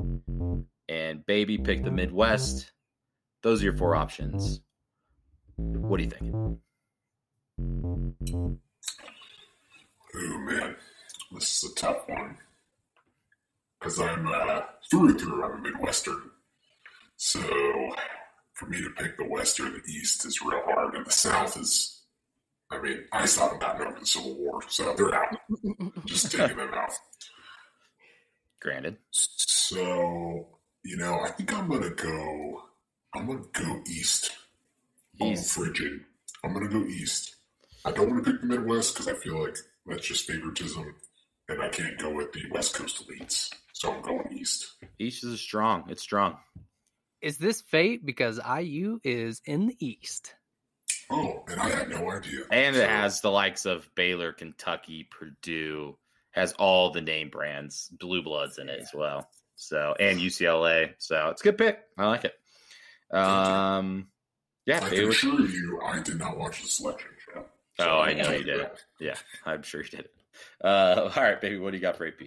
and 0.89 1.25
baby 1.25 1.57
pick 1.57 1.83
the 1.83 1.91
Midwest. 1.91 2.71
Those 3.43 3.61
are 3.61 3.65
your 3.65 3.77
four 3.77 3.95
options. 3.95 4.61
What 5.55 5.97
do 5.97 6.03
you 6.03 6.09
think? 6.09 6.35
Oh 10.13 10.37
man, 10.39 10.75
this 11.31 11.63
is 11.63 11.71
a 11.71 11.75
tough 11.75 12.07
one 12.07 12.37
because 13.79 13.99
I'm 13.99 14.27
uh, 14.27 14.61
through 14.89 15.09
and 15.09 15.19
through. 15.21 15.43
I'm 15.43 15.59
a 15.59 15.61
Midwestern, 15.61 16.31
so 17.15 17.39
for 18.53 18.65
me 18.67 18.81
to 18.81 18.89
pick 18.91 19.17
the 19.17 19.27
West 19.27 19.59
or 19.59 19.69
the 19.69 19.81
East 19.87 20.25
is 20.25 20.41
real 20.41 20.61
hard, 20.65 20.95
and 20.95 21.05
the 21.05 21.11
South 21.11 21.57
is. 21.57 22.00
I 22.71 22.81
mean, 22.81 23.03
I 23.11 23.25
saw 23.25 23.49
them 23.49 23.59
gotten 23.59 23.87
over 23.87 23.99
the 23.99 24.05
Civil 24.05 24.35
War, 24.37 24.61
so 24.67 24.93
they're 24.93 25.13
out. 25.13 25.37
Just 26.05 26.31
taking 26.31 26.57
them 26.57 26.73
out. 26.73 26.91
Granted. 28.61 28.97
So 29.11 30.47
you 30.83 30.97
know, 30.97 31.19
I 31.19 31.29
think 31.31 31.53
I'm 31.53 31.69
gonna 31.69 31.89
go 31.89 32.63
I'm 33.13 33.27
gonna 33.27 33.41
go 33.51 33.81
east. 33.87 34.31
East. 35.21 35.57
I'm 35.57 35.63
frigid. 35.65 35.99
I'm 36.43 36.53
gonna 36.53 36.69
go 36.69 36.83
east. 36.85 37.35
I 37.83 37.91
don't 37.91 38.09
want 38.09 38.23
to 38.23 38.31
pick 38.31 38.41
the 38.41 38.47
Midwest 38.47 38.93
because 38.93 39.07
I 39.07 39.13
feel 39.13 39.41
like 39.41 39.57
that's 39.85 40.07
just 40.07 40.27
favoritism, 40.27 40.95
and 41.49 41.61
I 41.61 41.69
can't 41.69 41.97
go 41.97 42.13
with 42.13 42.31
the 42.31 42.43
West 42.51 42.75
Coast 42.75 43.05
elites. 43.07 43.51
So 43.73 43.91
I'm 43.91 44.01
going 44.01 44.31
east. 44.31 44.73
East 44.99 45.23
is 45.23 45.41
strong. 45.41 45.85
It's 45.89 46.01
strong. 46.01 46.37
Is 47.21 47.37
this 47.37 47.61
fate 47.61 48.05
because 48.05 48.39
IU 48.39 48.99
is 49.03 49.41
in 49.45 49.67
the 49.67 49.75
east? 49.79 50.35
Oh, 51.11 51.43
and 51.47 51.59
I 51.59 51.69
had 51.69 51.89
no 51.89 52.11
idea. 52.11 52.41
And 52.51 52.75
so, 52.75 52.81
it 52.81 52.89
has 52.89 53.21
the 53.21 53.31
likes 53.31 53.65
of 53.65 53.89
Baylor, 53.95 54.31
Kentucky, 54.31 55.07
Purdue, 55.11 55.97
has 56.31 56.53
all 56.53 56.91
the 56.91 57.01
name 57.01 57.29
brands, 57.29 57.89
Blue 57.99 58.23
Bloods 58.23 58.57
in 58.57 58.69
it 58.69 58.79
as 58.79 58.91
well. 58.93 59.29
So 59.55 59.95
and 59.99 60.19
UCLA. 60.19 60.93
So 60.97 61.29
it's 61.29 61.41
a 61.41 61.43
good 61.43 61.57
pick. 61.57 61.79
I 61.97 62.07
like 62.07 62.25
it. 62.25 62.33
Um, 63.15 64.07
yeah, 64.65 64.77
I 64.83 64.89
can 64.89 65.09
assure 65.09 65.41
you, 65.41 65.81
I 65.83 66.01
did 66.01 66.17
not 66.17 66.37
watch 66.37 66.61
the 66.61 66.67
selection 66.67 67.11
show. 67.25 67.45
So 67.79 67.89
oh, 67.89 67.99
I 67.99 68.13
know 68.13 68.31
you 68.31 68.43
did 68.43 68.61
it. 68.61 68.83
Yeah, 68.99 69.15
I'm 69.45 69.63
sure 69.63 69.83
you 69.83 69.89
did 69.89 69.99
it. 70.01 70.13
Uh, 70.63 71.11
all 71.15 71.23
right, 71.23 71.39
baby, 71.39 71.57
what 71.57 71.71
do 71.71 71.77
you 71.77 71.81
got 71.81 71.97
for 71.97 72.07
AP? 72.07 72.21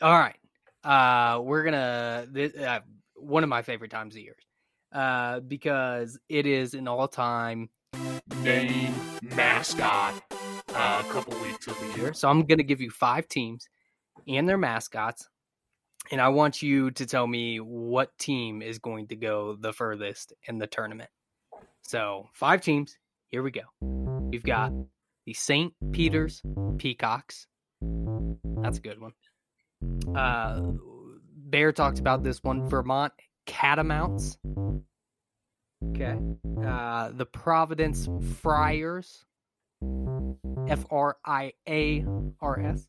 All 0.00 0.18
right, 0.18 0.36
uh, 0.84 1.40
we're 1.42 1.64
gonna 1.64 2.26
this, 2.30 2.54
uh, 2.54 2.80
one 3.16 3.42
of 3.42 3.48
my 3.48 3.62
favorite 3.62 3.90
times 3.90 4.14
of 4.14 4.20
year, 4.20 4.36
uh, 4.92 5.40
because 5.40 6.18
it 6.28 6.46
is 6.46 6.74
an 6.74 6.88
all-time 6.88 7.68
name 8.42 8.94
mascot 9.22 10.14
uh, 10.74 11.02
a 11.04 11.12
couple 11.12 11.38
weeks 11.40 11.66
of 11.66 11.78
the 11.78 12.00
year. 12.00 12.12
So 12.12 12.28
I'm 12.28 12.42
gonna 12.44 12.62
give 12.62 12.80
you 12.80 12.90
five 12.90 13.28
teams 13.28 13.68
and 14.26 14.48
their 14.48 14.58
mascots 14.58 15.28
and 16.10 16.20
I 16.20 16.28
want 16.28 16.62
you 16.62 16.90
to 16.92 17.06
tell 17.06 17.26
me 17.26 17.58
what 17.58 18.16
team 18.18 18.62
is 18.62 18.78
going 18.78 19.06
to 19.08 19.16
go 19.16 19.56
the 19.58 19.72
furthest 19.72 20.32
in 20.48 20.58
the 20.58 20.66
tournament. 20.66 21.10
So 21.82 22.28
five 22.32 22.60
teams. 22.60 22.96
Here 23.28 23.42
we 23.42 23.50
go. 23.50 23.62
We've 23.80 24.42
got 24.42 24.72
the 25.24 25.32
St. 25.32 25.72
Peter's 25.92 26.42
Peacocks. 26.76 27.46
That's 27.80 28.78
a 28.78 28.80
good 28.80 28.98
one. 29.00 29.12
Uh, 30.14 30.72
Bear 31.34 31.72
talked 31.72 31.98
about 31.98 32.22
this 32.22 32.42
one. 32.42 32.68
Vermont 32.68 33.12
Catamounts. 33.46 34.38
Okay. 35.90 36.16
Uh, 36.64 37.10
the 37.12 37.26
Providence 37.26 38.08
Friars. 38.40 39.24
F 40.68 40.86
R 40.90 41.16
I 41.24 41.52
A 41.68 42.04
R 42.40 42.60
S. 42.60 42.86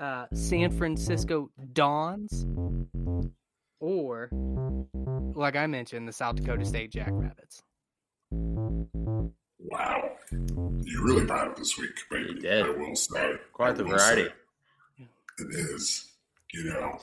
Uh, 0.00 0.26
San 0.32 0.70
Francisco 0.70 1.50
Dons. 1.72 2.46
Or, 3.80 4.30
like 5.34 5.56
I 5.56 5.66
mentioned, 5.66 6.06
the 6.08 6.12
South 6.12 6.36
Dakota 6.36 6.64
State 6.64 6.90
Jackrabbits. 6.92 7.62
Wow. 8.30 10.10
You 10.30 11.04
really 11.04 11.26
brought 11.26 11.48
it 11.48 11.56
this 11.56 11.76
week, 11.78 11.90
baby. 12.10 12.40
did. 12.40 12.64
I 12.64 12.70
will 12.70 12.94
say. 12.96 13.34
Quite 13.52 13.76
the 13.76 13.84
I 13.84 13.86
will 13.88 13.98
say. 13.98 14.14
variety. 14.14 14.34
It 15.38 15.54
is. 15.54 16.06
You 16.52 16.64
know, 16.64 17.00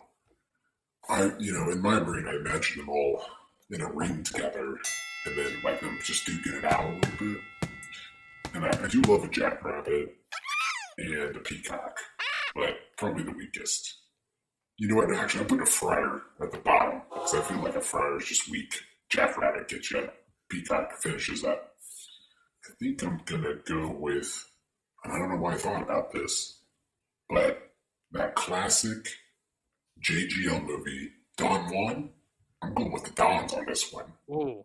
I, 1.09 1.31
you 1.39 1.51
know, 1.53 1.71
in 1.71 1.81
my 1.81 1.99
brain, 1.99 2.27
I 2.27 2.35
imagine 2.35 2.77
them 2.77 2.89
all 2.89 3.25
in 3.71 3.81
a 3.81 3.91
ring 3.91 4.21
together 4.23 4.77
and 5.25 5.35
then 5.35 5.51
like 5.63 5.81
them 5.81 5.97
just 6.03 6.27
duking 6.27 6.59
it 6.59 6.65
out 6.65 6.85
a 6.85 6.93
little 6.93 7.33
bit. 7.33 7.41
And 8.53 8.65
I, 8.65 8.83
I 8.83 8.87
do 8.87 9.01
love 9.01 9.23
a 9.23 9.27
jackrabbit 9.27 10.15
and 10.99 11.35
a 11.35 11.39
peacock, 11.39 11.97
but 12.55 12.77
probably 12.97 13.23
the 13.23 13.31
weakest. 13.31 13.97
You 14.77 14.87
know 14.87 14.95
what? 14.95 15.13
Actually, 15.15 15.45
I 15.45 15.47
put 15.47 15.61
a 15.61 15.65
friar 15.65 16.21
at 16.41 16.51
the 16.51 16.59
bottom 16.59 17.01
because 17.11 17.33
I 17.33 17.41
feel 17.41 17.57
like 17.57 17.75
a 17.75 17.81
friar 17.81 18.17
is 18.17 18.25
just 18.25 18.49
weak. 18.49 18.73
Jackrabbit 19.09 19.67
gets 19.67 19.91
you. 19.91 20.07
Peacock 20.49 20.93
finishes 21.01 21.43
up. 21.43 21.73
I 22.65 22.73
think 22.79 23.03
I'm 23.03 23.19
gonna 23.25 23.55
go 23.65 23.89
with. 23.99 24.45
I 25.03 25.17
don't 25.17 25.29
know 25.29 25.37
why 25.37 25.53
I 25.53 25.57
thought 25.57 25.81
about 25.81 26.11
this, 26.11 26.61
but 27.29 27.71
that 28.11 28.35
classic 28.35 29.07
JGL 30.01 30.65
movie, 30.65 31.09
Don 31.37 31.73
Juan. 31.73 32.09
I'm 32.61 32.73
going 32.73 32.91
with 32.91 33.05
the 33.05 33.11
Dons 33.11 33.53
on 33.53 33.65
this 33.65 33.91
one. 33.91 34.11
Ooh. 34.29 34.63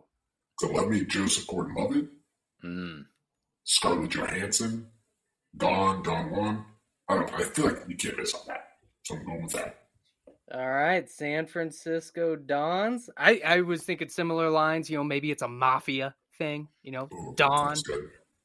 So 0.59 0.67
let 0.71 0.89
me 0.89 1.05
Joseph 1.05 1.47
Gordon-Levitt, 1.47 2.09
Mm. 2.63 3.05
Scarlett 3.63 4.09
Johansson, 4.09 4.87
Don, 5.55 6.01
Don 6.03 6.31
Juan. 6.31 6.65
I 7.07 7.15
don't. 7.15 7.33
I 7.33 7.43
feel 7.43 7.65
like 7.65 7.83
you 7.87 7.95
can't 7.95 8.17
miss 8.17 8.33
on 8.33 8.41
that. 8.47 8.69
So 9.03 9.15
I'm 9.15 9.25
going 9.25 9.43
with 9.43 9.53
that. 9.53 9.81
All 10.53 10.67
right, 10.67 11.09
San 11.09 11.45
Francisco 11.47 12.35
Dons. 12.35 13.09
I, 13.17 13.41
I 13.45 13.61
was 13.61 13.83
thinking 13.83 14.09
similar 14.09 14.49
lines. 14.49 14.89
You 14.89 14.97
know, 14.97 15.03
maybe 15.03 15.31
it's 15.31 15.41
a 15.43 15.47
mafia 15.47 16.15
thing. 16.37 16.67
You 16.81 16.91
know, 16.91 17.09
Ooh, 17.13 17.33
Don. 17.35 17.75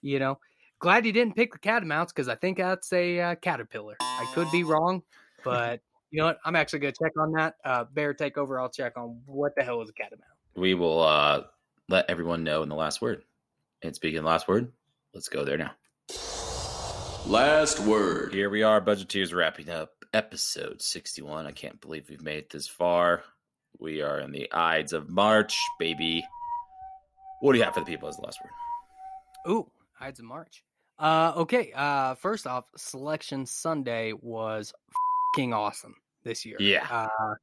You 0.03 0.19
know, 0.19 0.39
glad 0.81 1.07
you 1.07 1.13
didn't 1.13 1.37
pick 1.37 1.53
the 1.53 1.59
Catamounts 1.59 2.13
because 2.13 2.29
I 2.29 2.35
think 2.35 2.59
that's 2.59 2.93
a 2.93 3.21
uh, 3.21 3.35
caterpillar. 3.37 3.97
I 4.01 4.31
could 4.35 4.51
be 4.51 4.65
wrong, 4.65 5.03
but 5.45 5.81
you 6.11 6.21
know 6.21 6.27
what? 6.27 6.39
I'm 6.45 6.57
actually 6.57 6.81
gonna 6.81 6.93
check 7.01 7.13
on 7.19 7.33
that. 7.33 7.55
Uh, 7.65 7.85
Bear, 7.85 8.15
take 8.15 8.37
over. 8.37 8.61
I'll 8.61 8.71
check 8.71 8.97
on 8.97 9.21
what 9.27 9.55
the 9.57 9.63
hell 9.63 9.81
is 9.83 9.89
a 9.89 9.93
catamount. 9.93 10.25
We 10.57 10.75
will 10.75 11.03
uh, 11.03 11.45
let 11.89 12.11
everyone 12.11 12.45
know 12.45 12.63
in 12.63 12.69
the 12.69 12.75
last 12.75 13.01
word. 13.01 13.23
And 13.83 13.95
speaking 13.95 14.19
of 14.19 14.25
the 14.25 14.31
last 14.31 14.49
word, 14.49 14.73
let's 15.15 15.29
go 15.29 15.45
there 15.45 15.59
now. 15.59 15.73
Last 17.27 17.81
word. 17.81 18.35
Here 18.35 18.51
we 18.51 18.63
are, 18.63 18.81
Budgeteers 18.81 19.35
wrapping 19.35 19.71
up 19.71 19.93
episode 20.13 20.83
61. 20.83 21.47
I 21.47 21.53
can't 21.53 21.81
believe 21.81 22.09
we've 22.09 22.23
made 22.23 22.39
it 22.39 22.51
this 22.51 22.67
far. 22.67 23.23
We 23.79 24.03
are 24.03 24.19
in 24.21 24.33
the 24.33 24.51
Ides 24.53 24.93
of 24.93 25.09
March, 25.09 25.59
baby. 25.79 26.25
What 27.41 27.53
do 27.53 27.59
you 27.59 27.65
have 27.65 27.75
for 27.75 27.81
the 27.81 27.87
people 27.87 28.09
as 28.09 28.17
the 28.17 28.23
last 28.23 28.41
word? 28.43 29.53
Ooh, 29.53 29.71
Ides 30.01 30.19
of 30.19 30.27
March. 30.27 30.65
Uh, 30.99 31.33
okay. 31.37 31.73
Uh, 31.75 32.15
first 32.15 32.47
off, 32.47 32.65
Selection 32.77 33.47
Sunday 33.47 34.13
was 34.13 34.75
fucking 35.33 35.53
awesome 35.53 35.95
this 36.25 36.45
year. 36.45 36.57
Yeah. 36.61 36.87
Uh, 36.91 37.35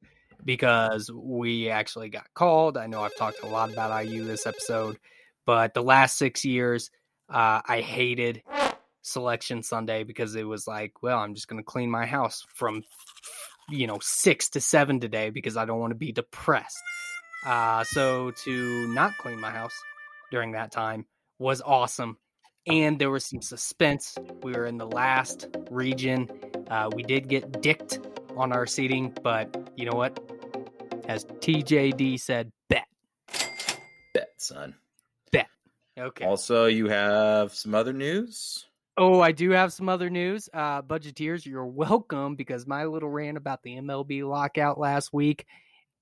because 0.44 1.10
we 1.12 1.68
actually 1.68 2.08
got 2.08 2.32
called. 2.34 2.76
I 2.76 2.86
know 2.86 3.02
I've 3.02 3.16
talked 3.16 3.42
a 3.42 3.46
lot 3.46 3.72
about 3.72 4.06
IU 4.06 4.24
this 4.24 4.46
episode, 4.46 4.98
but 5.44 5.74
the 5.74 5.82
last 5.82 6.16
six 6.16 6.44
years, 6.44 6.90
uh, 7.28 7.60
I 7.66 7.80
hated 7.80 8.42
Selection 9.02 9.62
Sunday 9.62 10.04
because 10.04 10.34
it 10.36 10.44
was 10.44 10.66
like, 10.66 11.02
well, 11.02 11.18
I'm 11.18 11.34
just 11.34 11.48
going 11.48 11.60
to 11.60 11.64
clean 11.64 11.90
my 11.90 12.06
house 12.06 12.46
from, 12.54 12.84
you 13.68 13.86
know, 13.86 13.98
six 14.00 14.48
to 14.50 14.60
seven 14.60 15.00
today 15.00 15.30
because 15.30 15.56
I 15.56 15.64
don't 15.64 15.80
want 15.80 15.90
to 15.90 15.98
be 15.98 16.12
depressed. 16.12 16.78
Uh, 17.44 17.84
so 17.84 18.30
to 18.44 18.88
not 18.94 19.16
clean 19.18 19.40
my 19.40 19.50
house 19.50 19.74
during 20.30 20.52
that 20.52 20.70
time 20.70 21.04
was 21.38 21.60
awesome. 21.60 22.16
And 22.66 22.98
there 22.98 23.10
was 23.10 23.24
some 23.24 23.42
suspense. 23.42 24.16
We 24.42 24.52
were 24.52 24.66
in 24.66 24.76
the 24.76 24.86
last 24.86 25.46
region. 25.70 26.28
Uh, 26.70 26.90
we 26.94 27.02
did 27.02 27.28
get 27.28 27.60
dicked 27.62 28.00
on 28.36 28.52
our 28.52 28.66
seating, 28.66 29.16
but 29.22 29.70
you 29.76 29.86
know 29.86 29.96
what? 29.96 30.18
As 31.08 31.24
TJD 31.24 32.20
said, 32.20 32.52
bet. 32.68 32.86
Bet, 34.14 34.28
son. 34.36 34.74
Bet. 35.32 35.48
Okay. 35.98 36.24
Also, 36.24 36.66
you 36.66 36.88
have 36.88 37.54
some 37.54 37.74
other 37.74 37.92
news. 37.92 38.66
Oh, 38.96 39.20
I 39.20 39.32
do 39.32 39.50
have 39.50 39.72
some 39.72 39.88
other 39.88 40.10
news. 40.10 40.48
Uh, 40.52 40.82
budgeteers, 40.82 41.46
you're 41.46 41.64
welcome 41.64 42.34
because 42.34 42.66
my 42.66 42.84
little 42.84 43.08
rant 43.08 43.36
about 43.36 43.62
the 43.62 43.76
MLB 43.76 44.28
lockout 44.28 44.78
last 44.78 45.12
week, 45.12 45.46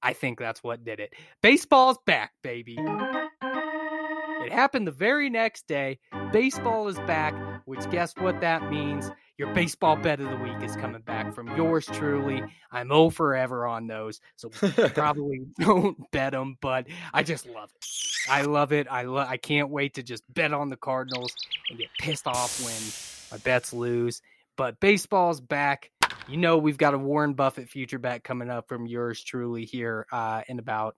I 0.03 0.15
think 0.15 0.39
that's 0.39 0.63
what 0.63 0.85
did 0.85 1.01
it. 1.01 1.13
Baseball's 1.43 1.99
back, 2.07 2.33
baby. 2.43 2.77
It 2.79 4.53
happened 4.53 4.87
the 4.87 4.93
very 4.93 5.29
next 5.29 5.67
day. 5.67 5.99
Baseball 6.33 6.89
is 6.89 6.99
back, 7.01 7.35
which 7.67 7.89
guess 7.91 8.15
what 8.17 8.41
that 8.41 8.71
means? 8.71 9.11
Your 9.39 9.53
baseball 9.53 9.97
bet 9.97 10.19
of 10.19 10.31
the 10.31 10.37
week 10.37 10.63
is 10.63 10.77
coming 10.77 11.03
back 11.03 11.35
from 11.35 11.55
yours 11.59 11.85
truly. 11.85 12.43
I'm 12.73 12.89
0 12.89 13.11
forever 13.11 13.67
on 13.67 13.87
those, 13.87 14.23
so 14.37 14.49
probably 14.95 15.47
don't 15.61 16.11
bet 16.11 16.33
them, 16.33 16.57
but 16.63 16.87
I 17.13 17.23
just 17.23 17.47
love 17.47 17.71
it. 17.75 17.87
I 18.31 18.43
love 18.43 18.73
it. 18.73 18.87
I 18.91 19.03
lo- 19.03 19.27
I 19.29 19.37
can't 19.37 19.69
wait 19.69 19.93
to 19.95 20.03
just 20.03 20.23
bet 20.33 20.55
on 20.55 20.71
the 20.71 20.77
Cardinals 20.77 21.35
and 21.69 21.79
get 21.79 21.89
pissed 21.99 22.27
off 22.27 22.65
when 22.65 23.37
my 23.39 23.43
bets 23.45 23.75
lose. 23.75 24.23
But 24.57 24.81
baseball's 24.81 25.43
back. 25.43 25.91
You 26.29 26.39
know 26.39 26.57
we've 26.57 26.79
got 26.79 26.95
a 26.95 26.99
Warren 26.99 27.35
Buffett 27.35 27.69
future 27.69 27.99
bet 27.99 28.25
coming 28.25 28.49
up 28.49 28.67
from 28.69 28.87
yours 28.87 29.23
truly 29.23 29.67
here 29.67 30.07
uh, 30.13 30.45
in 30.49 30.59
about 30.59 30.97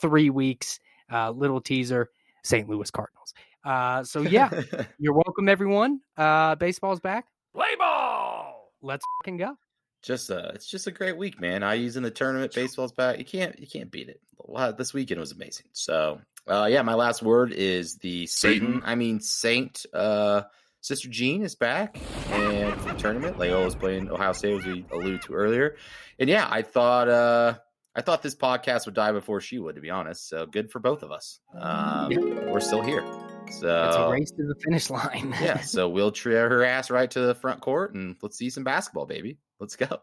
three 0.00 0.30
weeks. 0.30 0.80
Uh, 1.12 1.32
little 1.32 1.60
teaser: 1.60 2.08
St. 2.44 2.66
Louis 2.66 2.90
Cardinals. 2.90 3.34
Uh, 3.62 4.02
so 4.04 4.22
yeah, 4.22 4.48
you're 4.98 5.12
welcome, 5.12 5.50
everyone. 5.50 6.00
Uh, 6.16 6.54
baseball's 6.54 7.00
back. 7.00 7.26
Play 7.54 7.76
ball. 7.78 8.72
Let's 8.82 9.04
fucking 9.22 9.36
go. 9.38 9.56
just 10.02 10.28
a, 10.30 10.50
it's 10.54 10.66
just 10.66 10.86
a 10.86 10.90
great 10.90 11.16
week, 11.16 11.40
man. 11.40 11.62
IU's 11.62 11.96
in 11.96 12.02
the 12.02 12.10
tournament. 12.10 12.52
Baseball's 12.54 12.92
back. 12.92 13.18
You 13.18 13.24
can't, 13.24 13.58
you 13.58 13.66
can't 13.66 13.90
beat 13.90 14.08
it. 14.08 14.20
Wow, 14.38 14.72
This 14.72 14.92
weekend 14.92 15.20
was 15.20 15.32
amazing. 15.32 15.66
So, 15.72 16.20
uh, 16.46 16.68
yeah, 16.70 16.82
my 16.82 16.94
last 16.94 17.22
word 17.22 17.52
is 17.52 17.96
the 17.96 18.26
Satan. 18.26 18.82
I 18.84 18.94
mean 18.96 19.20
Saint. 19.20 19.86
Uh, 19.94 20.42
Sister 20.82 21.08
Jean 21.08 21.42
is 21.42 21.54
back 21.54 21.96
and 22.30 22.78
the 22.82 22.92
tournament. 22.94 23.38
Loyola 23.38 23.64
was 23.64 23.74
playing 23.74 24.10
Ohio 24.10 24.32
State, 24.34 24.58
as 24.58 24.66
we 24.66 24.84
alluded 24.92 25.22
to 25.22 25.32
earlier. 25.32 25.76
And 26.18 26.28
yeah, 26.28 26.46
I 26.50 26.60
thought, 26.60 27.08
uh, 27.08 27.54
I 27.96 28.02
thought 28.02 28.22
this 28.22 28.34
podcast 28.34 28.84
would 28.84 28.94
die 28.94 29.12
before 29.12 29.40
she 29.40 29.58
would, 29.58 29.76
to 29.76 29.80
be 29.80 29.88
honest. 29.88 30.28
So 30.28 30.44
good 30.44 30.70
for 30.70 30.80
both 30.80 31.02
of 31.02 31.10
us. 31.10 31.40
Um, 31.58 32.10
We're 32.50 32.60
still 32.60 32.82
here. 32.82 33.02
So 33.50 33.86
It's 33.86 33.96
a 33.96 34.08
race 34.08 34.30
to 34.32 34.46
the 34.46 34.54
finish 34.64 34.90
line. 34.90 35.34
yeah, 35.40 35.60
so 35.60 35.88
we'll 35.94 36.12
trail 36.12 36.48
her 36.48 36.64
ass 36.64 36.90
right 36.90 37.10
to 37.10 37.20
the 37.20 37.34
front 37.34 37.60
court 37.60 37.94
and 37.94 38.16
let's 38.22 38.36
see 38.36 38.50
some 38.50 38.64
basketball, 38.64 39.06
baby. 39.06 39.38
Let's 39.60 39.76
go. 39.76 39.98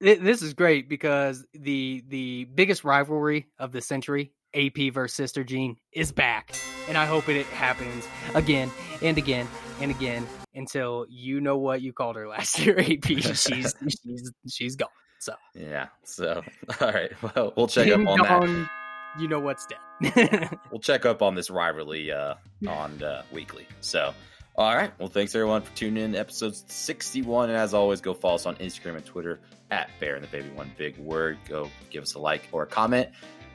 This 0.00 0.42
is 0.42 0.54
great 0.54 0.88
because 0.88 1.44
the 1.54 2.04
the 2.08 2.44
biggest 2.54 2.84
rivalry 2.84 3.48
of 3.58 3.72
the 3.72 3.80
century, 3.80 4.32
AP 4.54 4.92
versus 4.92 5.14
Sister 5.16 5.44
Jean, 5.44 5.76
is 5.92 6.12
back, 6.12 6.54
and 6.88 6.96
I 6.96 7.04
hope 7.04 7.28
it 7.28 7.46
happens 7.46 8.06
again 8.34 8.70
and 9.02 9.18
again 9.18 9.48
and 9.80 9.90
again 9.90 10.26
until 10.54 11.04
you 11.08 11.40
know 11.40 11.56
what 11.58 11.82
you 11.82 11.92
called 11.92 12.16
her 12.16 12.28
last 12.28 12.58
year. 12.60 12.78
AP, 12.78 13.04
she's 13.04 13.74
she's 13.88 14.32
she's 14.48 14.76
gone. 14.76 14.88
So 15.18 15.34
Yeah. 15.54 15.88
So 16.04 16.42
all 16.80 16.92
right. 16.92 17.10
Well, 17.22 17.52
we'll 17.56 17.66
check 17.66 17.86
Ding 17.86 18.06
up 18.06 18.20
on 18.20 18.46
that. 18.46 18.70
Dong, 19.18 19.22
You 19.22 19.28
know 19.28 19.40
what's 19.40 19.66
dead. 19.66 20.58
We'll 20.70 20.80
check 20.80 21.04
up 21.04 21.22
on 21.22 21.34
this 21.34 21.50
rivalry 21.50 22.12
uh, 22.12 22.34
on 22.66 23.02
uh, 23.02 23.22
weekly. 23.32 23.66
So. 23.80 24.14
All 24.56 24.74
right. 24.74 24.90
Well, 24.98 25.08
thanks 25.08 25.36
everyone 25.36 25.62
for 25.62 25.74
tuning 25.76 26.02
in 26.02 26.12
to 26.14 26.18
episode 26.18 26.56
61. 26.56 27.48
And 27.48 27.56
as 27.56 27.74
always, 27.74 28.00
go 28.00 28.12
follow 28.12 28.34
us 28.34 28.44
on 28.44 28.56
Instagram 28.56 28.96
and 28.96 29.04
Twitter 29.04 29.38
at 29.70 29.88
Bear 30.00 30.16
and 30.16 30.24
the 30.24 30.28
Baby 30.28 30.48
One 30.50 30.72
Big 30.76 30.98
Word. 30.98 31.38
Go 31.48 31.70
give 31.90 32.02
us 32.02 32.14
a 32.14 32.18
like 32.18 32.48
or 32.50 32.64
a 32.64 32.66
comment. 32.66 33.08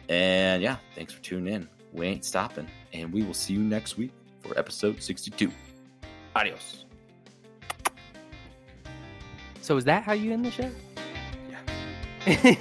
And 0.07 0.63
yeah, 0.63 0.77
thanks 0.95 1.11
for 1.11 1.21
tuning 1.21 1.53
in. 1.53 1.69
We 1.91 2.07
ain't 2.07 2.23
stopping. 2.23 2.69
And 2.93 3.11
we 3.11 3.21
will 3.23 3.33
see 3.33 3.51
you 3.53 3.59
next 3.59 3.97
week 3.97 4.11
for 4.41 4.57
episode 4.57 5.03
62. 5.03 5.51
Adios. 6.37 6.85
so 9.61 9.75
is 9.75 9.83
that 9.83 10.03
how 10.03 10.13
you 10.13 10.31
end 10.31 10.45
the 10.45 10.51
show? 10.51 10.71
Yeah. 11.49 12.55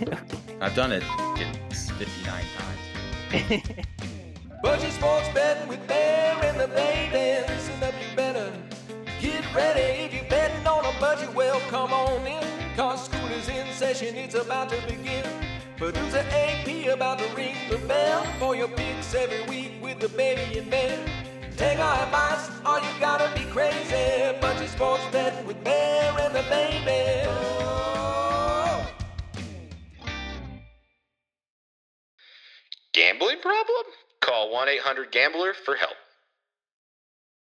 I've 0.61 0.75
done 0.75 0.91
it 0.93 1.05
I 1.07 1.35
think 1.37 1.59
it's 1.71 1.91
59 1.91 2.45
times. 2.57 2.79
Budget 4.63 4.93
Sports 4.93 5.27
Betting 5.33 5.67
with 5.67 5.87
Bear 5.89 6.37
and 6.45 6.61
the 6.61 6.69
baby. 6.69 7.51
Listen 7.51 7.83
up, 7.83 7.95
you 7.95 8.15
better 8.15 8.53
get 9.23 9.43
ready. 9.55 10.05
If 10.05 10.13
you're 10.13 10.29
betting 10.29 10.67
on 10.67 10.85
a 10.85 11.01
budget, 11.01 11.35
well, 11.35 11.59
come 11.71 11.95
on 11.95 12.27
in. 12.27 12.47
Cause 12.77 13.07
school 13.07 13.27
is 13.29 13.49
in 13.49 13.67
session, 13.73 14.17
it's 14.17 14.35
about 14.35 14.69
to 14.69 14.77
begin. 14.87 15.25
Producer 15.79 16.23
AP 16.31 16.93
about 16.93 17.21
to 17.21 17.35
ring 17.35 17.57
the 17.71 17.79
bell 17.89 18.23
for 18.39 18.55
your 18.55 18.69
picks 18.69 19.15
every 19.15 19.43
week 19.49 19.83
with 19.83 19.99
the 19.99 20.11
baby 20.11 20.59
and 20.59 20.71
Bear. 20.71 21.03
Take 21.57 21.79
our 21.79 22.03
advice, 22.03 22.51
or 22.67 22.81
you 22.81 23.01
gotta 23.01 23.35
be 23.35 23.47
crazy. 23.51 24.39
Budget 24.43 24.69
Sports 24.69 25.05
Betting 25.11 25.47
with 25.47 25.65
Bear 25.65 26.15
and 26.21 26.35
the 26.35 26.43
baby. 26.51 27.92
1 34.63 34.69
800 34.69 35.11
Gambler 35.11 35.55
for 35.65 35.75
help. 35.75 35.97